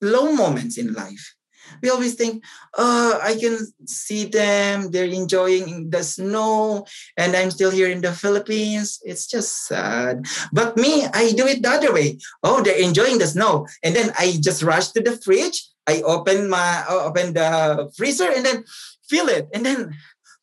low 0.00 0.32
moments 0.32 0.78
in 0.78 0.94
life 0.94 1.34
we 1.82 1.90
always 1.90 2.14
think, 2.14 2.44
oh, 2.76 3.18
I 3.22 3.36
can 3.36 3.58
see 3.86 4.24
them, 4.24 4.90
they're 4.90 5.04
enjoying 5.04 5.90
the 5.90 6.02
snow, 6.02 6.86
and 7.16 7.36
I'm 7.36 7.50
still 7.50 7.70
here 7.70 7.88
in 7.88 8.00
the 8.00 8.12
Philippines. 8.12 9.00
It's 9.04 9.26
just 9.26 9.66
sad. 9.66 10.26
But 10.52 10.76
me, 10.76 11.06
I 11.12 11.32
do 11.32 11.46
it 11.46 11.62
the 11.62 11.70
other 11.70 11.92
way. 11.92 12.18
Oh, 12.42 12.62
they're 12.62 12.80
enjoying 12.80 13.18
the 13.18 13.26
snow. 13.26 13.66
And 13.82 13.94
then 13.94 14.12
I 14.18 14.38
just 14.40 14.62
rush 14.62 14.88
to 14.90 15.00
the 15.00 15.16
fridge. 15.16 15.68
I 15.90 16.02
open 16.02 16.48
my 16.48 16.84
open 16.88 17.34
the 17.34 17.90
freezer 17.96 18.30
and 18.30 18.46
then 18.46 18.64
feel 19.10 19.28
it. 19.28 19.48
And 19.52 19.66
then 19.66 19.94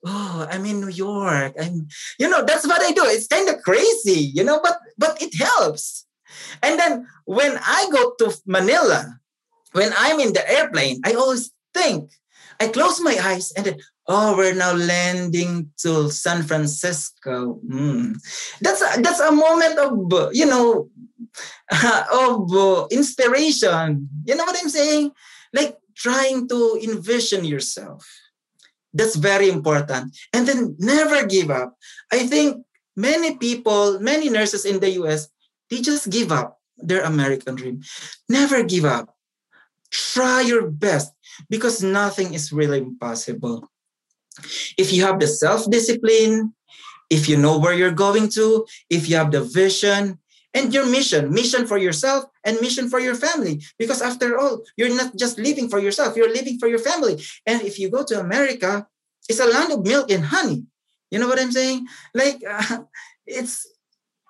oh 0.05 0.45
i'm 0.51 0.63
in 0.63 0.79
new 0.79 0.93
york 0.93 1.57
i'm 1.60 1.89
you 2.19 2.29
know 2.29 2.45
that's 2.45 2.67
what 2.67 2.79
i 2.86 2.91
do 2.93 3.01
it's 3.10 3.25
kind 3.25 3.49
of 3.49 3.57
crazy 3.65 4.29
you 4.29 4.43
know 4.43 4.62
but 4.62 4.77
but 4.95 5.19
it 5.19 5.33
helps 5.33 6.05
and 6.62 6.77
then 6.79 7.07
when 7.25 7.57
i 7.65 7.89
go 7.91 8.13
to 8.13 8.29
manila 8.45 9.17
when 9.77 9.91
I'm 9.97 10.19
in 10.19 10.33
the 10.33 10.43
airplane, 10.49 11.01
I 11.05 11.13
always 11.13 11.51
think, 11.73 12.12
I 12.60 12.69
close 12.69 12.99
my 12.99 13.15
eyes 13.21 13.51
and 13.53 13.65
then, 13.65 13.79
oh, 14.07 14.36
we're 14.36 14.55
now 14.55 14.73
landing 14.73 15.69
to 15.86 16.10
San 16.10 16.43
Francisco. 16.43 17.60
Mm. 17.69 18.17
That's 18.62 18.81
a, 18.81 19.01
that's 19.01 19.19
a 19.19 19.31
moment 19.31 19.77
of 19.77 20.33
you 20.33 20.47
know 20.47 20.89
of 22.12 22.91
inspiration. 22.91 24.10
You 24.25 24.36
know 24.36 24.45
what 24.45 24.57
I'm 24.60 24.69
saying? 24.69 25.12
Like 25.53 25.77
trying 25.95 26.47
to 26.49 26.79
envision 26.83 27.45
yourself. 27.45 28.05
That's 28.93 29.15
very 29.15 29.49
important. 29.49 30.15
And 30.33 30.47
then 30.47 30.75
never 30.79 31.25
give 31.25 31.51
up. 31.51 31.77
I 32.12 32.25
think 32.27 32.65
many 32.95 33.36
people, 33.38 33.99
many 33.99 34.29
nurses 34.29 34.65
in 34.65 34.79
the 34.79 34.89
US, 35.03 35.29
they 35.69 35.81
just 35.81 36.10
give 36.10 36.31
up 36.31 36.60
their 36.77 37.03
American 37.03 37.55
dream. 37.55 37.81
Never 38.29 38.63
give 38.63 38.86
up 38.86 39.17
try 39.91 40.41
your 40.41 40.69
best 40.69 41.13
because 41.49 41.83
nothing 41.83 42.33
is 42.33 42.51
really 42.51 42.79
impossible. 42.79 43.69
If 44.77 44.93
you 44.93 45.03
have 45.05 45.19
the 45.19 45.27
self 45.27 45.69
discipline, 45.69 46.53
if 47.10 47.29
you 47.29 47.38
know 47.38 47.57
where 47.57 47.73
you're 47.73 47.91
going 47.91 48.29
to, 48.29 48.65
if 48.89 49.10
you 49.10 49.15
have 49.15 49.31
the 49.31 49.41
vision 49.41 50.19
and 50.58 50.74
your 50.74 50.86
mission, 50.86 51.34
mission 51.34 51.67
for 51.67 51.78
yourself 51.78 52.26
and 52.43 52.60
mission 52.62 52.89
for 52.89 53.00
your 53.00 53.15
family. 53.15 53.62
Because 53.78 54.02
after 54.02 54.38
all, 54.39 54.63
you're 54.76 54.96
not 54.96 55.15
just 55.15 55.38
living 55.38 55.70
for 55.70 55.80
yourself, 55.80 56.17
you're 56.17 56.34
living 56.34 56.58
for 56.58 56.67
your 56.67 56.80
family. 56.80 57.22
And 57.46 57.62
if 57.62 57.78
you 57.78 57.89
go 57.89 58.04
to 58.06 58.20
America, 58.20 58.88
it's 59.30 59.39
a 59.39 59.46
land 59.46 59.72
of 59.72 59.86
milk 59.86 60.10
and 60.10 60.26
honey. 60.26 60.65
You 61.12 61.20
know 61.20 61.28
what 61.28 61.39
I'm 61.39 61.52
saying? 61.52 61.88
Like, 62.13 62.41
uh, 62.48 62.84
it's, 63.28 63.67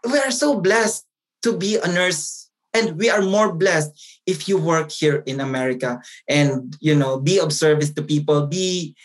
we 0.04 0.20
are 0.20 0.32
so 0.32 0.60
blessed 0.60 1.06
to 1.44 1.56
be 1.56 1.78
a 1.78 1.88
nurse 1.88 2.50
and 2.74 2.98
we 2.98 3.10
are 3.10 3.22
more 3.22 3.54
blessed 3.54 3.92
if 4.26 4.48
you 4.48 4.58
work 4.58 4.92
here 4.92 5.24
in 5.26 5.40
america 5.40 6.02
and 6.28 6.76
you 6.80 6.94
know 6.94 7.20
be 7.20 7.40
of 7.40 7.54
service 7.54 7.92
to 7.94 8.02
people 8.02 8.46
be 8.46 8.96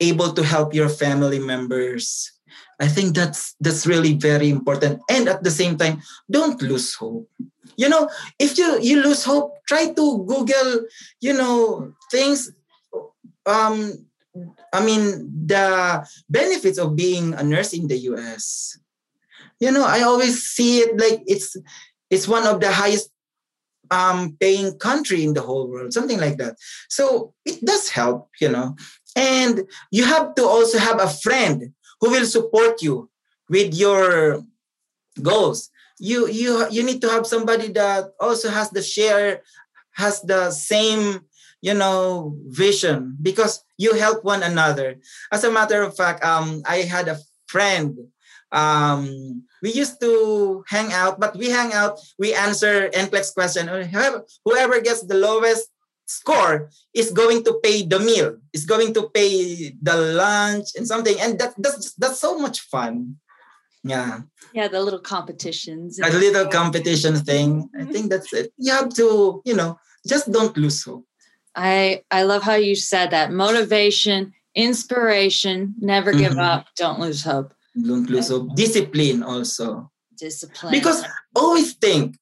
able 0.00 0.32
to 0.32 0.42
help 0.42 0.72
your 0.72 0.88
family 0.88 1.38
members 1.38 2.32
i 2.80 2.86
think 2.86 3.14
that's 3.14 3.54
that's 3.60 3.86
really 3.86 4.14
very 4.14 4.48
important 4.48 5.00
and 5.08 5.28
at 5.28 5.42
the 5.42 5.50
same 5.50 5.76
time 5.76 6.00
don't 6.30 6.60
lose 6.62 6.94
hope 6.94 7.28
you 7.76 7.88
know 7.88 8.08
if 8.38 8.58
you 8.58 8.80
you 8.80 9.02
lose 9.02 9.24
hope 9.24 9.54
try 9.66 9.86
to 9.92 10.24
google 10.26 10.84
you 11.20 11.32
know 11.32 11.92
things 12.10 12.52
um 13.46 13.92
i 14.72 14.84
mean 14.84 15.30
the 15.46 16.06
benefits 16.28 16.78
of 16.78 16.96
being 16.96 17.34
a 17.34 17.42
nurse 17.42 17.72
in 17.72 17.86
the 17.88 17.96
us 17.96 18.78
you 19.60 19.70
know 19.70 19.84
i 19.84 20.00
always 20.02 20.42
see 20.42 20.78
it 20.78 20.98
like 20.98 21.22
it's 21.26 21.56
it's 22.10 22.26
one 22.26 22.46
of 22.46 22.60
the 22.60 22.70
highest 22.70 23.10
um, 23.90 24.36
paying 24.40 24.78
country 24.78 25.24
in 25.24 25.34
the 25.34 25.42
whole 25.42 25.68
world, 25.68 25.92
something 25.92 26.18
like 26.18 26.38
that. 26.38 26.56
So 26.88 27.34
it 27.44 27.64
does 27.64 27.88
help, 27.88 28.28
you 28.40 28.48
know. 28.48 28.76
And 29.16 29.64
you 29.90 30.04
have 30.04 30.34
to 30.36 30.44
also 30.44 30.78
have 30.78 31.00
a 31.00 31.08
friend 31.08 31.72
who 32.00 32.10
will 32.10 32.26
support 32.26 32.82
you 32.82 33.10
with 33.48 33.74
your 33.74 34.42
goals. 35.22 35.70
You 35.98 36.28
you 36.28 36.66
you 36.70 36.82
need 36.82 37.00
to 37.02 37.10
have 37.10 37.26
somebody 37.26 37.68
that 37.72 38.12
also 38.20 38.48
has 38.48 38.70
the 38.70 38.82
share, 38.82 39.42
has 39.92 40.22
the 40.22 40.50
same 40.50 41.20
you 41.60 41.74
know 41.74 42.36
vision 42.48 43.16
because 43.20 43.62
you 43.76 43.94
help 43.94 44.24
one 44.24 44.42
another. 44.42 44.96
As 45.32 45.44
a 45.44 45.52
matter 45.52 45.82
of 45.82 45.96
fact, 45.96 46.24
um, 46.24 46.62
I 46.64 46.88
had 46.88 47.08
a 47.08 47.18
friend 47.46 47.98
um, 48.52 49.44
we 49.62 49.72
used 49.72 50.00
to 50.00 50.64
hang 50.66 50.92
out, 50.92 51.20
but 51.20 51.36
we 51.36 51.50
hang 51.50 51.72
out, 51.72 52.00
we 52.18 52.34
answer 52.34 52.90
NCLEX 52.90 53.34
question. 53.34 53.68
Whoever 54.44 54.80
gets 54.80 55.02
the 55.02 55.14
lowest 55.14 55.68
score 56.10 56.70
is 56.94 57.10
going 57.10 57.44
to 57.44 57.60
pay 57.62 57.86
the 57.86 57.98
meal, 57.98 58.36
is 58.52 58.64
going 58.64 58.92
to 58.94 59.08
pay 59.10 59.70
the 59.80 59.96
lunch 59.96 60.68
and 60.76 60.86
something. 60.86 61.16
And 61.20 61.38
that, 61.38 61.54
that's, 61.58 61.94
that's 61.94 62.20
so 62.20 62.38
much 62.38 62.60
fun. 62.60 63.16
Yeah. 63.84 64.20
Yeah, 64.52 64.68
the 64.68 64.82
little 64.82 65.00
competitions. 65.00 65.98
A 66.02 66.10
little 66.10 66.48
competition 66.48 67.16
thing. 67.16 67.70
I 67.78 67.84
think 67.84 68.10
that's 68.10 68.32
it. 68.32 68.52
You 68.58 68.72
have 68.72 68.90
to, 68.94 69.40
you 69.44 69.54
know, 69.54 69.78
just 70.06 70.30
don't 70.30 70.56
lose 70.56 70.82
hope. 70.84 71.06
I 71.56 72.02
I 72.10 72.22
love 72.22 72.42
how 72.42 72.54
you 72.54 72.76
said 72.76 73.10
that. 73.10 73.32
Motivation, 73.32 74.32
inspiration, 74.54 75.74
never 75.80 76.12
give 76.12 76.32
mm-hmm. 76.32 76.40
up, 76.40 76.66
don't 76.76 77.00
lose 77.00 77.24
hope 77.24 77.54
inclusive 77.76 78.54
discipline 78.54 79.22
also 79.22 79.90
discipline 80.16 80.72
because 80.72 81.04
always 81.34 81.74
think 81.74 82.16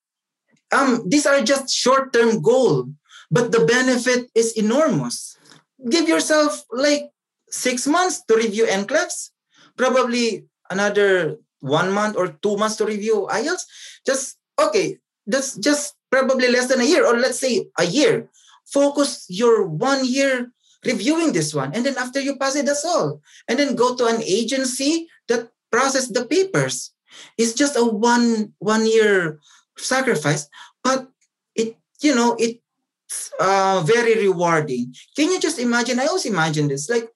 um 0.72 1.02
these 1.08 1.26
are 1.26 1.40
just 1.40 1.70
short-term 1.70 2.40
goal 2.42 2.88
but 3.30 3.52
the 3.52 3.64
benefit 3.64 4.30
is 4.34 4.52
enormous 4.56 5.38
give 5.86 6.08
yourself 6.08 6.64
like 6.72 7.10
six 7.50 7.86
months 7.86 8.22
to 8.26 8.34
review 8.34 8.66
NCLEX, 8.66 9.30
probably 9.76 10.46
another 10.70 11.38
one 11.60 11.92
month 11.92 12.16
or 12.16 12.28
two 12.42 12.56
months 12.56 12.76
to 12.76 12.86
review 12.86 13.28
IELTS. 13.30 13.62
Just 14.06 14.38
okay, 14.58 14.98
that's 15.26 15.56
just 15.56 15.94
probably 16.10 16.48
less 16.48 16.66
than 16.66 16.80
a 16.80 16.84
year, 16.88 17.06
or 17.06 17.16
let's 17.16 17.38
say 17.38 17.66
a 17.78 17.84
year. 17.84 18.28
Focus 18.66 19.24
your 19.28 19.66
one 19.66 20.04
year 20.04 20.52
reviewing 20.84 21.32
this 21.32 21.54
one, 21.54 21.72
and 21.74 21.86
then 21.86 21.96
after 21.96 22.20
you 22.20 22.36
pass 22.36 22.56
it, 22.56 22.66
that's 22.66 22.84
all. 22.84 23.20
And 23.48 23.58
then 23.58 23.76
go 23.76 23.94
to 23.96 24.06
an 24.06 24.22
agency 24.22 25.08
that 25.28 25.48
process 25.70 26.08
the 26.08 26.26
papers. 26.26 26.92
It's 27.38 27.54
just 27.54 27.76
a 27.76 27.84
one 27.84 28.52
one 28.58 28.86
year 28.86 29.40
sacrifice, 29.78 30.48
but 30.84 31.08
it 31.54 31.76
you 32.02 32.14
know 32.14 32.36
it's 32.38 32.60
uh, 33.40 33.82
very 33.84 34.14
rewarding. 34.14 34.94
Can 35.16 35.30
you 35.30 35.40
just 35.40 35.58
imagine? 35.58 35.98
I 35.98 36.06
always 36.06 36.26
imagine 36.26 36.68
this 36.68 36.88
like 36.88 37.08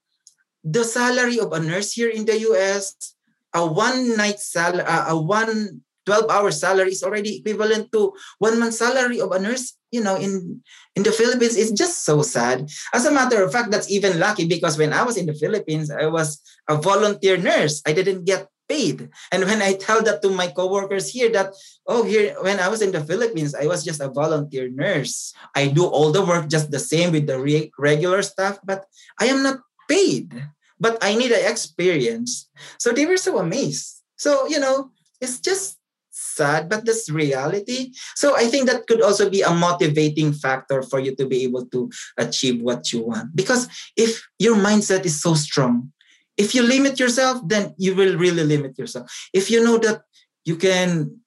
the 0.65 0.85
salary 0.85 1.39
of 1.41 1.53
a 1.53 1.61
nurse 1.61 1.93
here 1.93 2.09
in 2.09 2.25
the 2.25 2.39
U.S. 2.53 3.15
A 3.55 3.67
one 3.67 4.17
night 4.17 4.41
salary, 4.41 4.85
uh, 4.85 5.13
a 5.13 5.17
one 5.21 5.83
12 6.07 6.31
hour 6.31 6.51
salary 6.51 6.93
is 6.93 7.03
already 7.03 7.39
equivalent 7.39 7.93
to 7.93 8.13
one 8.39 8.59
month 8.59 8.75
salary 8.75 9.21
of 9.21 9.31
a 9.31 9.39
nurse 9.39 9.79
you 9.91 10.03
know 10.03 10.17
in 10.17 10.61
in 10.97 11.03
the 11.03 11.13
philippines 11.13 11.57
it's 11.57 11.71
just 11.71 12.05
so 12.05 12.23
sad 12.23 12.69
as 12.93 13.07
a 13.07 13.13
matter 13.13 13.43
of 13.43 13.53
fact 13.53 13.71
that's 13.71 13.91
even 13.91 14.19
lucky 14.19 14.47
because 14.47 14.77
when 14.77 14.93
i 14.93 15.03
was 15.03 15.17
in 15.17 15.27
the 15.27 15.35
philippines 15.35 15.91
i 15.91 16.07
was 16.07 16.43
a 16.69 16.77
volunteer 16.77 17.37
nurse 17.37 17.83
i 17.87 17.93
didn't 17.93 18.25
get 18.25 18.49
paid. 18.68 19.11
And 19.31 19.44
when 19.44 19.62
i 19.62 19.75
tell 19.75 20.03
that 20.03 20.22
to 20.22 20.31
my 20.31 20.48
coworkers 20.48 21.11
here 21.11 21.31
that 21.33 21.55
oh 21.87 22.03
here 22.05 22.37
when 22.42 22.61
i 22.61 22.68
was 22.68 22.83
in 22.83 22.92
the 22.92 23.05
philippines 23.05 23.55
i 23.55 23.66
was 23.66 23.85
just 23.85 24.01
a 24.01 24.09
volunteer 24.09 24.68
nurse. 24.70 25.33
I 25.55 25.68
do 25.68 25.85
all 25.87 26.12
the 26.12 26.25
work 26.25 26.48
just 26.48 26.70
the 26.70 26.83
same 26.83 27.12
with 27.12 27.27
the 27.27 27.38
re- 27.38 27.72
regular 27.79 28.22
staff 28.22 28.59
but 28.64 28.87
i 29.20 29.27
am 29.27 29.42
not 29.42 29.61
paid. 29.88 30.33
But 30.81 30.98
i 31.03 31.14
need 31.14 31.31
an 31.31 31.46
experience. 31.46 32.48
So 32.79 32.92
they 32.92 33.07
were 33.07 33.20
so 33.20 33.38
amazed. 33.38 34.03
So 34.16 34.46
you 34.46 34.59
know 34.59 34.90
it's 35.20 35.38
just 35.40 35.79
sad, 36.12 36.68
but 36.68 36.85
that's 36.85 37.11
reality. 37.11 37.92
So 38.14 38.37
I 38.37 38.46
think 38.46 38.68
that 38.68 38.87
could 38.87 39.03
also 39.03 39.29
be 39.29 39.42
a 39.42 39.51
motivating 39.51 40.33
factor 40.33 40.83
for 40.83 41.01
you 41.01 41.16
to 41.16 41.27
be 41.27 41.42
able 41.44 41.66
to 41.66 41.90
achieve 42.16 42.61
what 42.61 42.92
you 42.92 43.03
want. 43.07 43.35
Because 43.35 43.68
if 43.96 44.22
your 44.38 44.57
mindset 44.57 45.05
is 45.05 45.20
so 45.20 45.35
strong, 45.35 45.92
if 46.37 46.55
you 46.55 46.62
limit 46.62 46.99
yourself, 46.99 47.40
then 47.47 47.75
you 47.77 47.95
will 47.95 48.16
really 48.16 48.45
limit 48.45 48.79
yourself. 48.79 49.11
If 49.33 49.51
you 49.51 49.62
know 49.62 49.79
that 49.79 50.03
you 50.45 50.57
can, 50.57 51.21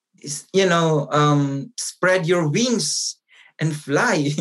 you 0.53 0.67
know, 0.67 1.07
um, 1.11 1.71
spread 1.77 2.25
your 2.25 2.49
wings 2.49 3.17
and 3.59 3.75
fly, 3.75 4.31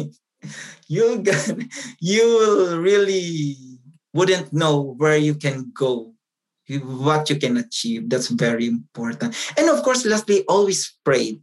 you 0.89 1.19
get 1.19 1.51
you 2.01 2.23
will 2.23 2.79
really 2.79 3.57
wouldn't 4.13 4.53
know 4.53 4.95
where 4.97 5.17
you 5.17 5.35
can 5.35 5.73
go 5.75 6.15
what 6.69 7.29
you 7.29 7.37
can 7.37 7.57
achieve. 7.57 8.09
That's 8.09 8.29
very 8.29 8.67
important. 8.67 9.37
And 9.59 9.69
of 9.69 9.83
course, 9.83 10.05
lastly, 10.05 10.45
always 10.49 10.97
pray. 11.05 11.41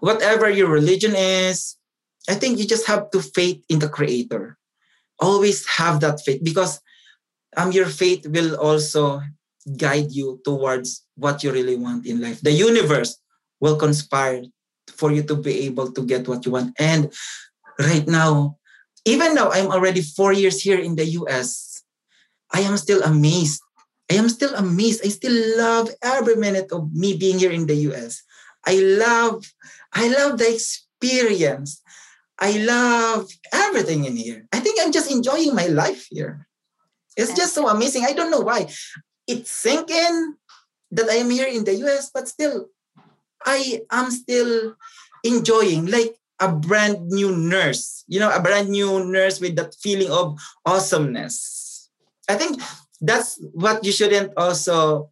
Whatever 0.00 0.48
your 0.48 0.68
religion 0.68 1.14
is, 1.14 1.76
I 2.28 2.34
think 2.34 2.58
you 2.58 2.66
just 2.66 2.86
have 2.86 3.10
to 3.10 3.20
faith 3.20 3.62
in 3.68 3.80
the 3.80 3.88
creator. 3.88 4.56
Always 5.20 5.66
have 5.66 6.00
that 6.00 6.20
faith 6.24 6.42
because 6.42 6.80
um, 7.56 7.72
your 7.72 7.86
faith 7.86 8.26
will 8.26 8.56
also 8.56 9.22
guide 9.76 10.12
you 10.12 10.40
towards 10.44 11.04
what 11.16 11.42
you 11.42 11.52
really 11.52 11.76
want 11.76 12.06
in 12.06 12.20
life. 12.20 12.40
The 12.40 12.52
universe 12.52 13.18
will 13.60 13.76
conspire 13.76 14.42
for 14.88 15.12
you 15.12 15.22
to 15.24 15.36
be 15.36 15.66
able 15.66 15.92
to 15.92 16.02
get 16.02 16.28
what 16.28 16.46
you 16.46 16.52
want. 16.52 16.74
And 16.78 17.12
right 17.78 18.06
now, 18.06 18.56
even 19.04 19.34
though 19.34 19.50
I'm 19.52 19.70
already 19.70 20.02
four 20.02 20.32
years 20.32 20.60
here 20.60 20.78
in 20.78 20.96
the 20.96 21.06
US, 21.22 21.82
I 22.52 22.60
am 22.60 22.76
still 22.76 23.02
amazed. 23.02 23.62
I 24.10 24.14
am 24.14 24.28
still 24.28 24.54
amazed. 24.54 25.04
I 25.04 25.08
still 25.08 25.36
love 25.58 25.90
every 26.02 26.36
minute 26.36 26.72
of 26.72 26.92
me 26.94 27.16
being 27.16 27.38
here 27.38 27.52
in 27.52 27.66
the 27.66 27.76
US. 27.92 28.22
I 28.66 28.80
love, 28.80 29.44
I 29.92 30.08
love 30.08 30.38
the 30.38 30.52
experience. 30.52 31.82
I 32.38 32.52
love 32.58 33.28
everything 33.52 34.04
in 34.04 34.16
here. 34.16 34.46
I 34.52 34.60
think 34.60 34.80
I'm 34.80 34.92
just 34.92 35.10
enjoying 35.10 35.54
my 35.54 35.66
life 35.66 36.06
here. 36.10 36.47
It's 37.18 37.34
just 37.34 37.52
so 37.52 37.66
amazing. 37.68 38.06
I 38.06 38.14
don't 38.14 38.30
know 38.30 38.46
why. 38.46 38.70
It's 39.26 39.50
sinking 39.50 40.38
that 40.92 41.10
I 41.10 41.18
am 41.18 41.30
here 41.30 41.50
in 41.50 41.64
the 41.64 41.74
US, 41.84 42.10
but 42.14 42.28
still, 42.30 42.70
I 43.44 43.82
am 43.90 44.10
still 44.10 44.78
enjoying 45.24 45.86
like 45.90 46.14
a 46.38 46.46
brand 46.46 47.10
new 47.10 47.34
nurse, 47.34 48.04
you 48.06 48.20
know, 48.20 48.30
a 48.30 48.40
brand 48.40 48.70
new 48.70 49.04
nurse 49.04 49.40
with 49.40 49.56
that 49.56 49.74
feeling 49.74 50.10
of 50.14 50.38
awesomeness. 50.64 51.90
I 52.28 52.36
think 52.36 52.62
that's 53.00 53.42
what 53.52 53.84
you 53.84 53.90
shouldn't 53.90 54.32
also 54.36 55.10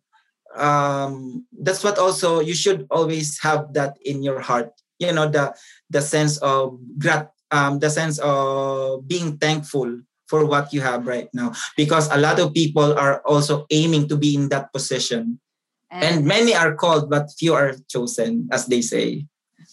um 0.57 1.45
that's 1.61 1.85
what 1.85 1.99
also 1.99 2.41
you 2.41 2.55
should 2.55 2.87
always 2.91 3.39
have 3.41 3.75
that 3.75 3.99
in 4.05 4.23
your 4.23 4.41
heart 4.41 4.73
you 4.99 5.13
know 5.13 5.29
the 5.29 5.53
the 5.91 6.01
sense 6.01 6.39
of 6.39 6.79
grat 6.99 7.31
um 7.51 7.79
the 7.79 7.91
sense 7.91 8.19
of 8.19 9.07
being 9.07 9.37
thankful 9.37 10.01
for 10.27 10.45
what 10.45 10.73
you 10.73 10.81
have 10.81 11.07
right 11.07 11.29
now. 11.33 11.53
Because 11.77 12.11
a 12.11 12.19
lot 12.19 12.39
of 12.39 12.55
people 12.55 12.97
are 12.99 13.23
also 13.27 13.67
aiming 13.71 14.09
to 14.09 14.17
be 14.17 14.35
in 14.35 14.49
that 14.51 14.73
position. 14.73 15.41
And, 15.91 16.05
and 16.05 16.25
many 16.27 16.55
are 16.55 16.75
called 16.75 17.09
but 17.09 17.31
few 17.39 17.55
are 17.55 17.75
chosen 17.89 18.49
as 18.51 18.67
they 18.67 18.83
say 18.83 19.27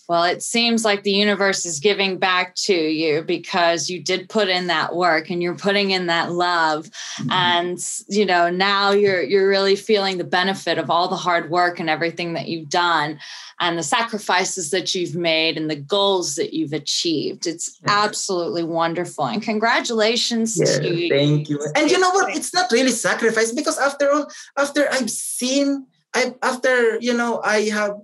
well, 0.10 0.24
it 0.26 0.44
seems 0.44 0.84
like 0.84 1.04
the 1.04 1.12
universe 1.12 1.66
is 1.66 1.80
giving 1.80 2.18
back 2.18 2.56
to 2.56 2.74
you 2.74 3.24
because 3.24 3.90
you 3.90 4.02
did 4.02 4.28
put 4.30 4.50
in 4.50 4.68
that 4.68 4.96
work 4.96 5.30
and 5.30 5.42
you're 5.42 5.56
putting 5.56 5.92
in 5.92 6.08
that 6.08 6.32
love. 6.32 6.90
Mm-hmm. 7.18 7.32
And 7.32 7.80
you 8.08 8.26
know, 8.26 8.50
now 8.50 8.92
you're 8.92 9.22
you're 9.22 9.48
really 9.48 9.76
feeling 9.76 10.18
the 10.18 10.24
benefit 10.24 10.78
of 10.78 10.90
all 10.90 11.08
the 11.08 11.16
hard 11.16 11.50
work 11.50 11.80
and 11.80 11.90
everything 11.90 12.34
that 12.34 12.48
you've 12.48 12.70
done 12.70 13.20
and 13.60 13.78
the 13.78 13.84
sacrifices 13.84 14.72
that 14.72 14.94
you've 14.94 15.16
made 15.16 15.58
and 15.58 15.70
the 15.70 15.76
goals 15.76 16.36
that 16.36 16.54
you've 16.54 16.74
achieved. 16.74 17.48
It's 17.48 17.80
absolutely 17.88 18.64
wonderful. 18.64 19.26
And 19.26 19.42
congratulations 19.42 20.60
yeah, 20.60 20.80
to 20.80 20.96
you. 20.96 21.10
Thank 21.10 21.50
you. 21.50 21.60
And 21.76 21.90
you 21.90 22.00
know 22.00 22.12
what? 22.12 22.36
It's 22.36 22.54
not 22.54 22.72
really 22.72 22.92
sacrifice 22.92 23.52
because 23.54 23.78
after 23.80 24.12
all, 24.12 24.30
after 24.58 24.90
I've 24.92 25.10
seen 25.10 25.88
I 26.14 26.36
after 26.42 27.00
you 27.00 27.14
know 27.14 27.42
I 27.44 27.62
have 27.70 27.96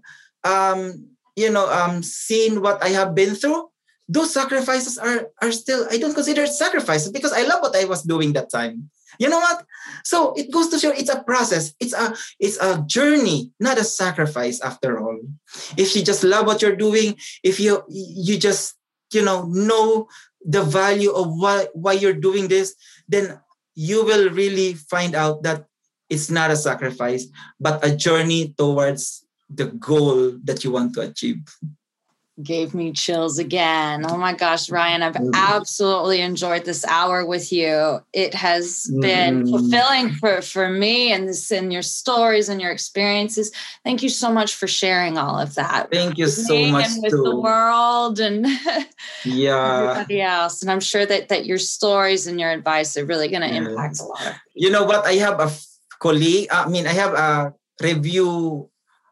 um 0.44 1.10
you 1.40 1.50
know 1.50 1.72
um 1.72 2.04
seen 2.04 2.62
what 2.62 2.84
I 2.84 2.90
have 2.90 3.16
been 3.16 3.36
through, 3.36 3.72
those 4.08 4.34
sacrifices 4.34 4.98
are 4.98 5.30
are 5.42 5.52
still 5.52 5.88
I 5.90 5.98
don't 5.98 6.14
consider 6.14 6.44
it 6.44 6.54
sacrifices 6.54 7.12
because 7.12 7.32
I 7.32 7.48
love 7.48 7.62
what 7.62 7.76
I 7.76 7.86
was 7.86 8.04
doing 8.04 8.34
that 8.34 8.52
time. 8.52 8.90
You 9.20 9.30
know 9.30 9.40
what? 9.40 9.66
So 10.04 10.34
it 10.34 10.52
goes 10.52 10.70
to 10.70 10.80
show 10.80 10.92
it's 10.92 11.10
a 11.10 11.24
process. 11.24 11.74
It's 11.80 11.94
a 11.94 12.16
it's 12.40 12.58
a 12.58 12.84
journey, 12.86 13.52
not 13.60 13.78
a 13.78 13.84
sacrifice 13.84 14.60
after 14.62 15.00
all. 15.00 15.20
If 15.78 15.96
you 15.96 16.04
just 16.04 16.24
love 16.24 16.46
what 16.46 16.62
you're 16.62 16.76
doing, 16.76 17.16
if 17.44 17.60
you 17.60 17.84
you 17.88 18.38
just 18.38 18.76
you 19.14 19.24
know 19.24 19.46
know 19.46 20.08
the 20.44 20.64
value 20.64 21.12
of 21.12 21.30
why 21.30 21.68
why 21.74 21.94
you're 21.94 22.18
doing 22.18 22.48
this, 22.48 22.76
then 23.08 23.40
you 23.76 24.04
will 24.04 24.30
really 24.30 24.74
find 24.74 25.16
out 25.16 25.44
that 25.44 25.66
it's 26.10 26.30
not 26.30 26.50
a 26.52 26.58
sacrifice, 26.58 27.28
but 27.60 27.86
a 27.86 27.96
journey 27.96 28.54
towards 28.58 29.26
the 29.50 29.66
goal 29.66 30.34
that 30.44 30.64
you 30.64 30.72
want 30.72 30.94
to 30.96 31.02
achieve 31.02 31.42
gave 32.42 32.74
me 32.74 32.92
chills 32.92 33.38
again. 33.38 34.06
Oh 34.10 34.18
my 34.18 34.34
gosh, 34.34 34.70
Ryan, 34.70 35.04
I've 35.04 35.16
mm. 35.16 35.32
absolutely 35.34 36.22
enjoyed 36.22 36.66
this 36.66 36.86
hour 36.86 37.26
with 37.26 37.52
you. 37.52 38.00
It 38.14 38.34
has 38.34 38.90
been 39.02 39.44
mm. 39.44 39.50
fulfilling 39.50 40.12
for, 40.12 40.42
for 40.42 40.70
me 40.70 41.12
and 41.12 41.28
this 41.28 41.52
and 41.52 41.74
your 41.74 41.82
stories 41.82 42.50
and 42.50 42.62
your 42.62 42.72
experiences. 42.72 43.52
Thank 43.84 44.04
you 44.04 44.10
so 44.10 44.32
much 44.32 44.56
for 44.56 44.68
sharing 44.68 45.18
all 45.18 45.40
of 45.40 45.56
that. 45.56 45.92
Thank 45.92 46.18
you 46.18 46.28
so 46.28 46.58
much 46.68 46.88
and 46.88 47.04
with 47.04 47.12
too. 47.12 47.24
the 47.24 47.36
world 47.36 48.20
and 48.20 48.48
yeah 49.26 49.92
everybody 49.92 50.22
else. 50.22 50.62
And 50.62 50.72
I'm 50.72 50.80
sure 50.80 51.06
that 51.06 51.30
that 51.30 51.46
your 51.46 51.58
stories 51.58 52.28
and 52.28 52.40
your 52.40 52.52
advice 52.52 52.96
are 52.98 53.06
really 53.06 53.28
going 53.28 53.42
to 53.42 53.50
yeah. 53.50 53.70
impact 53.70 54.00
a 54.00 54.04
lot. 54.04 54.20
of 54.20 54.26
people. 54.26 54.40
You 54.56 54.70
know 54.70 54.86
what? 54.86 55.06
I 55.06 55.14
have 55.14 55.40
a 55.40 55.52
colleague. 56.00 56.48
I 56.52 56.70
mean, 56.70 56.88
I 56.88 56.94
have 56.94 57.14
a 57.14 57.54
review 57.82 58.70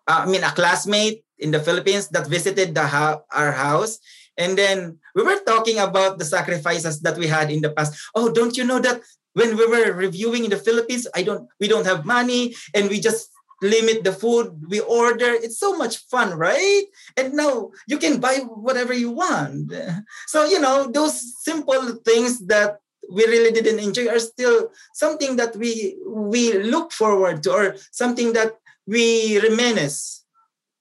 uh, 0.07 0.23
I 0.23 0.25
mean, 0.25 0.43
a 0.43 0.51
classmate 0.51 1.23
in 1.37 1.51
the 1.51 1.59
Philippines 1.59 2.09
that 2.09 2.27
visited 2.27 2.73
the 2.73 2.87
ha- 2.87 3.21
our 3.31 3.51
house. 3.51 3.99
And 4.37 4.57
then 4.57 4.99
we 5.15 5.23
were 5.23 5.39
talking 5.45 5.79
about 5.79 6.17
the 6.19 6.25
sacrifices 6.25 7.01
that 7.01 7.17
we 7.17 7.27
had 7.27 7.51
in 7.51 7.61
the 7.61 7.71
past. 7.71 7.97
Oh, 8.15 8.31
don't 8.31 8.55
you 8.55 8.63
know 8.63 8.79
that 8.79 9.01
when 9.33 9.57
we 9.57 9.65
were 9.67 9.93
reviewing 9.93 10.45
in 10.45 10.49
the 10.49 10.57
Philippines, 10.57 11.07
I 11.15 11.23
don't 11.23 11.47
we 11.59 11.67
don't 11.67 11.85
have 11.85 12.05
money 12.05 12.55
and 12.73 12.89
we 12.89 12.99
just 12.99 13.29
limit 13.61 14.03
the 14.03 14.13
food 14.13 14.53
we 14.69 14.79
order. 14.81 15.33
It's 15.33 15.59
so 15.59 15.75
much 15.75 15.97
fun, 16.09 16.37
right? 16.37 16.85
And 17.15 17.33
now 17.33 17.71
you 17.87 17.97
can 17.97 18.19
buy 18.19 18.45
whatever 18.45 18.93
you 18.93 19.11
want. 19.11 19.73
So, 20.27 20.45
you 20.45 20.59
know, 20.59 20.89
those 20.91 21.17
simple 21.43 21.95
things 22.05 22.45
that 22.47 22.77
we 23.09 23.25
really 23.25 23.51
didn't 23.51 23.79
enjoy 23.79 24.07
are 24.09 24.19
still 24.19 24.69
something 24.93 25.37
that 25.37 25.55
we 25.55 25.97
we 26.05 26.53
look 26.59 26.91
forward 26.91 27.41
to 27.43 27.51
or 27.51 27.75
something 27.91 28.33
that 28.33 28.53
we 28.87 29.39
reminisce. 29.39 30.23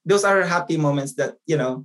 Those 0.05 0.25
are 0.25 0.43
happy 0.43 0.77
moments 0.77 1.15
that, 1.15 1.37
you 1.47 1.57
know, 1.57 1.85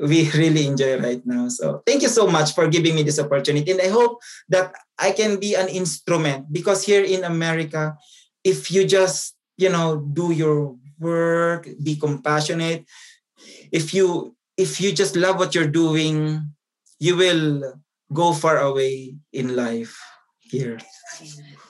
we 0.00 0.30
really 0.36 0.66
enjoy 0.66 1.00
right 1.00 1.24
now. 1.24 1.48
So 1.48 1.82
thank 1.86 2.02
you 2.02 2.08
so 2.08 2.26
much 2.26 2.54
for 2.54 2.68
giving 2.68 2.94
me 2.94 3.02
this 3.02 3.18
opportunity. 3.18 3.72
And 3.72 3.80
I 3.80 3.88
hope 3.88 4.20
that 4.48 4.74
I 4.98 5.12
can 5.12 5.40
be 5.40 5.56
an 5.56 5.68
instrument 5.68 6.52
because 6.52 6.84
here 6.84 7.02
in 7.02 7.24
America, 7.24 7.96
if 8.44 8.70
you 8.70 8.86
just, 8.86 9.34
you 9.56 9.70
know, 9.70 9.96
do 9.96 10.30
your 10.30 10.76
work, 11.00 11.68
be 11.82 11.96
compassionate, 11.96 12.84
if 13.72 13.92
you 13.92 14.36
if 14.56 14.80
you 14.80 14.92
just 14.92 15.16
love 15.16 15.38
what 15.38 15.54
you're 15.54 15.68
doing, 15.68 16.40
you 16.98 17.16
will 17.16 17.74
go 18.12 18.32
far 18.32 18.58
away 18.58 19.16
in 19.32 19.54
life 19.54 20.00
here. 20.40 20.78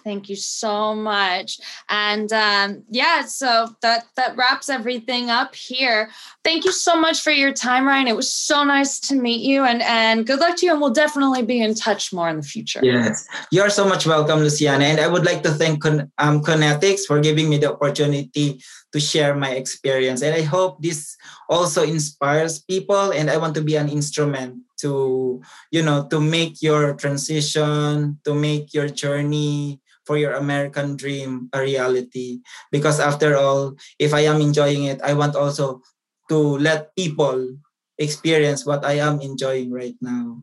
Thank 0.06 0.28
you 0.28 0.36
so 0.36 0.94
much. 0.94 1.58
And 1.88 2.32
um, 2.32 2.84
yeah, 2.88 3.26
so 3.26 3.74
that 3.82 4.04
that 4.14 4.36
wraps 4.36 4.68
everything 4.68 5.30
up 5.30 5.56
here. 5.56 6.10
Thank 6.44 6.64
you 6.64 6.70
so 6.70 6.94
much 6.94 7.22
for 7.22 7.32
your 7.32 7.50
time, 7.50 7.84
Ryan. 7.84 8.06
It 8.06 8.14
was 8.14 8.30
so 8.30 8.62
nice 8.62 9.00
to 9.10 9.16
meet 9.16 9.40
you, 9.40 9.64
and 9.64 9.82
and 9.82 10.24
good 10.24 10.38
luck 10.38 10.58
to 10.58 10.66
you. 10.66 10.70
And 10.70 10.80
we'll 10.80 10.94
definitely 10.94 11.42
be 11.42 11.60
in 11.60 11.74
touch 11.74 12.12
more 12.12 12.28
in 12.28 12.36
the 12.36 12.46
future. 12.46 12.78
Yes, 12.84 13.26
you're 13.50 13.68
so 13.68 13.84
much 13.84 14.06
welcome, 14.06 14.38
Luciana. 14.38 14.84
And 14.84 15.00
I 15.00 15.08
would 15.08 15.26
like 15.26 15.42
to 15.42 15.50
thank 15.50 15.82
Con- 15.82 16.12
um, 16.18 16.40
for 16.40 17.18
giving 17.18 17.48
me 17.48 17.58
the 17.58 17.72
opportunity 17.72 18.62
to 18.92 19.00
share 19.00 19.34
my 19.34 19.58
experience. 19.58 20.22
And 20.22 20.36
I 20.36 20.42
hope 20.42 20.80
this 20.80 21.16
also 21.50 21.82
inspires 21.82 22.60
people. 22.62 23.10
And 23.10 23.28
I 23.28 23.38
want 23.38 23.56
to 23.56 23.60
be 23.60 23.74
an 23.74 23.88
instrument 23.88 24.62
to 24.78 25.42
you 25.72 25.82
know 25.82 26.06
to 26.10 26.20
make 26.20 26.62
your 26.62 26.94
transition 26.94 28.20
to 28.22 28.34
make 28.34 28.72
your 28.72 28.88
journey 28.88 29.80
for 30.06 30.16
your 30.16 30.32
American 30.38 30.96
dream 30.96 31.50
a 31.52 31.60
reality. 31.60 32.40
Because 32.70 33.00
after 33.00 33.36
all, 33.36 33.76
if 33.98 34.14
I 34.14 34.30
am 34.30 34.40
enjoying 34.40 34.84
it, 34.84 35.02
I 35.02 35.12
want 35.12 35.36
also 35.36 35.82
to 36.30 36.58
let 36.58 36.94
people 36.96 37.58
experience 37.98 38.64
what 38.64 38.84
I 38.84 39.02
am 39.02 39.20
enjoying 39.20 39.70
right 39.70 39.96
now. 40.00 40.42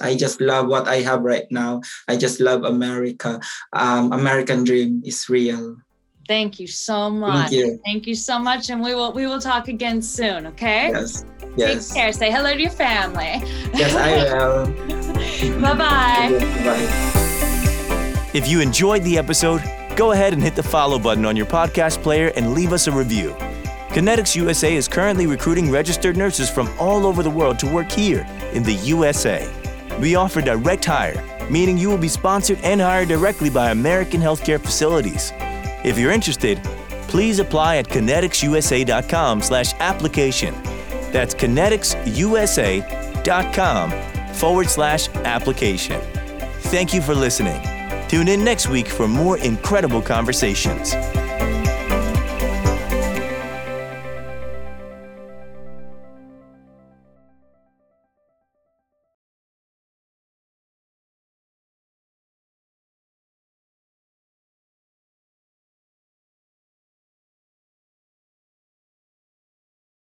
I 0.00 0.14
just 0.14 0.40
love 0.40 0.68
what 0.68 0.86
I 0.86 1.00
have 1.00 1.22
right 1.22 1.50
now. 1.50 1.80
I 2.06 2.16
just 2.16 2.40
love 2.40 2.64
America. 2.64 3.40
Um, 3.72 4.12
American 4.12 4.64
dream 4.64 5.02
is 5.04 5.28
real. 5.28 5.76
Thank 6.28 6.60
you 6.60 6.66
so 6.66 7.10
much. 7.10 7.50
Thank 7.50 7.52
you. 7.52 7.80
Thank 7.84 8.06
you 8.06 8.14
so 8.14 8.38
much, 8.38 8.70
and 8.70 8.80
we 8.82 8.94
will 8.94 9.12
we 9.12 9.26
will 9.26 9.40
talk 9.40 9.68
again 9.68 10.00
soon. 10.00 10.46
Okay. 10.54 10.90
Yes. 10.92 11.24
Yes. 11.56 11.88
Take 11.88 11.96
care. 11.96 12.12
Say 12.12 12.30
hello 12.30 12.54
to 12.54 12.60
your 12.60 12.70
family. 12.70 13.42
Yes, 13.74 13.96
I 13.96 14.22
will. 15.58 15.60
bye 15.60 15.74
bye. 15.74 17.21
If 18.34 18.48
you 18.48 18.60
enjoyed 18.60 19.02
the 19.02 19.18
episode, 19.18 19.62
go 19.94 20.12
ahead 20.12 20.32
and 20.32 20.42
hit 20.42 20.54
the 20.54 20.62
follow 20.62 20.98
button 20.98 21.26
on 21.26 21.36
your 21.36 21.44
podcast 21.44 22.02
player 22.02 22.32
and 22.34 22.54
leave 22.54 22.72
us 22.72 22.86
a 22.86 22.92
review. 22.92 23.34
Connetics 23.90 24.34
USA 24.34 24.74
is 24.74 24.88
currently 24.88 25.26
recruiting 25.26 25.70
registered 25.70 26.16
nurses 26.16 26.48
from 26.48 26.70
all 26.78 27.04
over 27.04 27.22
the 27.22 27.28
world 27.28 27.58
to 27.58 27.66
work 27.66 27.92
here 27.92 28.26
in 28.54 28.62
the 28.62 28.72
USA. 28.72 29.46
We 30.00 30.14
offer 30.14 30.40
direct 30.40 30.86
hire, 30.86 31.22
meaning 31.50 31.76
you 31.76 31.90
will 31.90 31.98
be 31.98 32.08
sponsored 32.08 32.58
and 32.62 32.80
hired 32.80 33.08
directly 33.08 33.50
by 33.50 33.70
American 33.70 34.22
healthcare 34.22 34.58
facilities. 34.58 35.30
If 35.84 35.98
you're 35.98 36.10
interested, 36.10 36.58
please 37.08 37.38
apply 37.38 37.76
at 37.76 37.88
conneticsusa.com 37.88 39.42
slash 39.42 39.74
application 39.74 40.54
That's 41.12 41.34
conneticsusa.com 41.34 43.90
forward 44.32 44.70
slash 44.70 45.10
application. 45.10 46.00
Thank 46.70 46.94
you 46.94 47.02
for 47.02 47.14
listening. 47.14 47.81
Tune 48.12 48.28
in 48.28 48.44
next 48.44 48.68
week 48.68 48.88
for 48.88 49.08
more 49.08 49.38
incredible 49.38 50.02
conversations. 50.02 50.92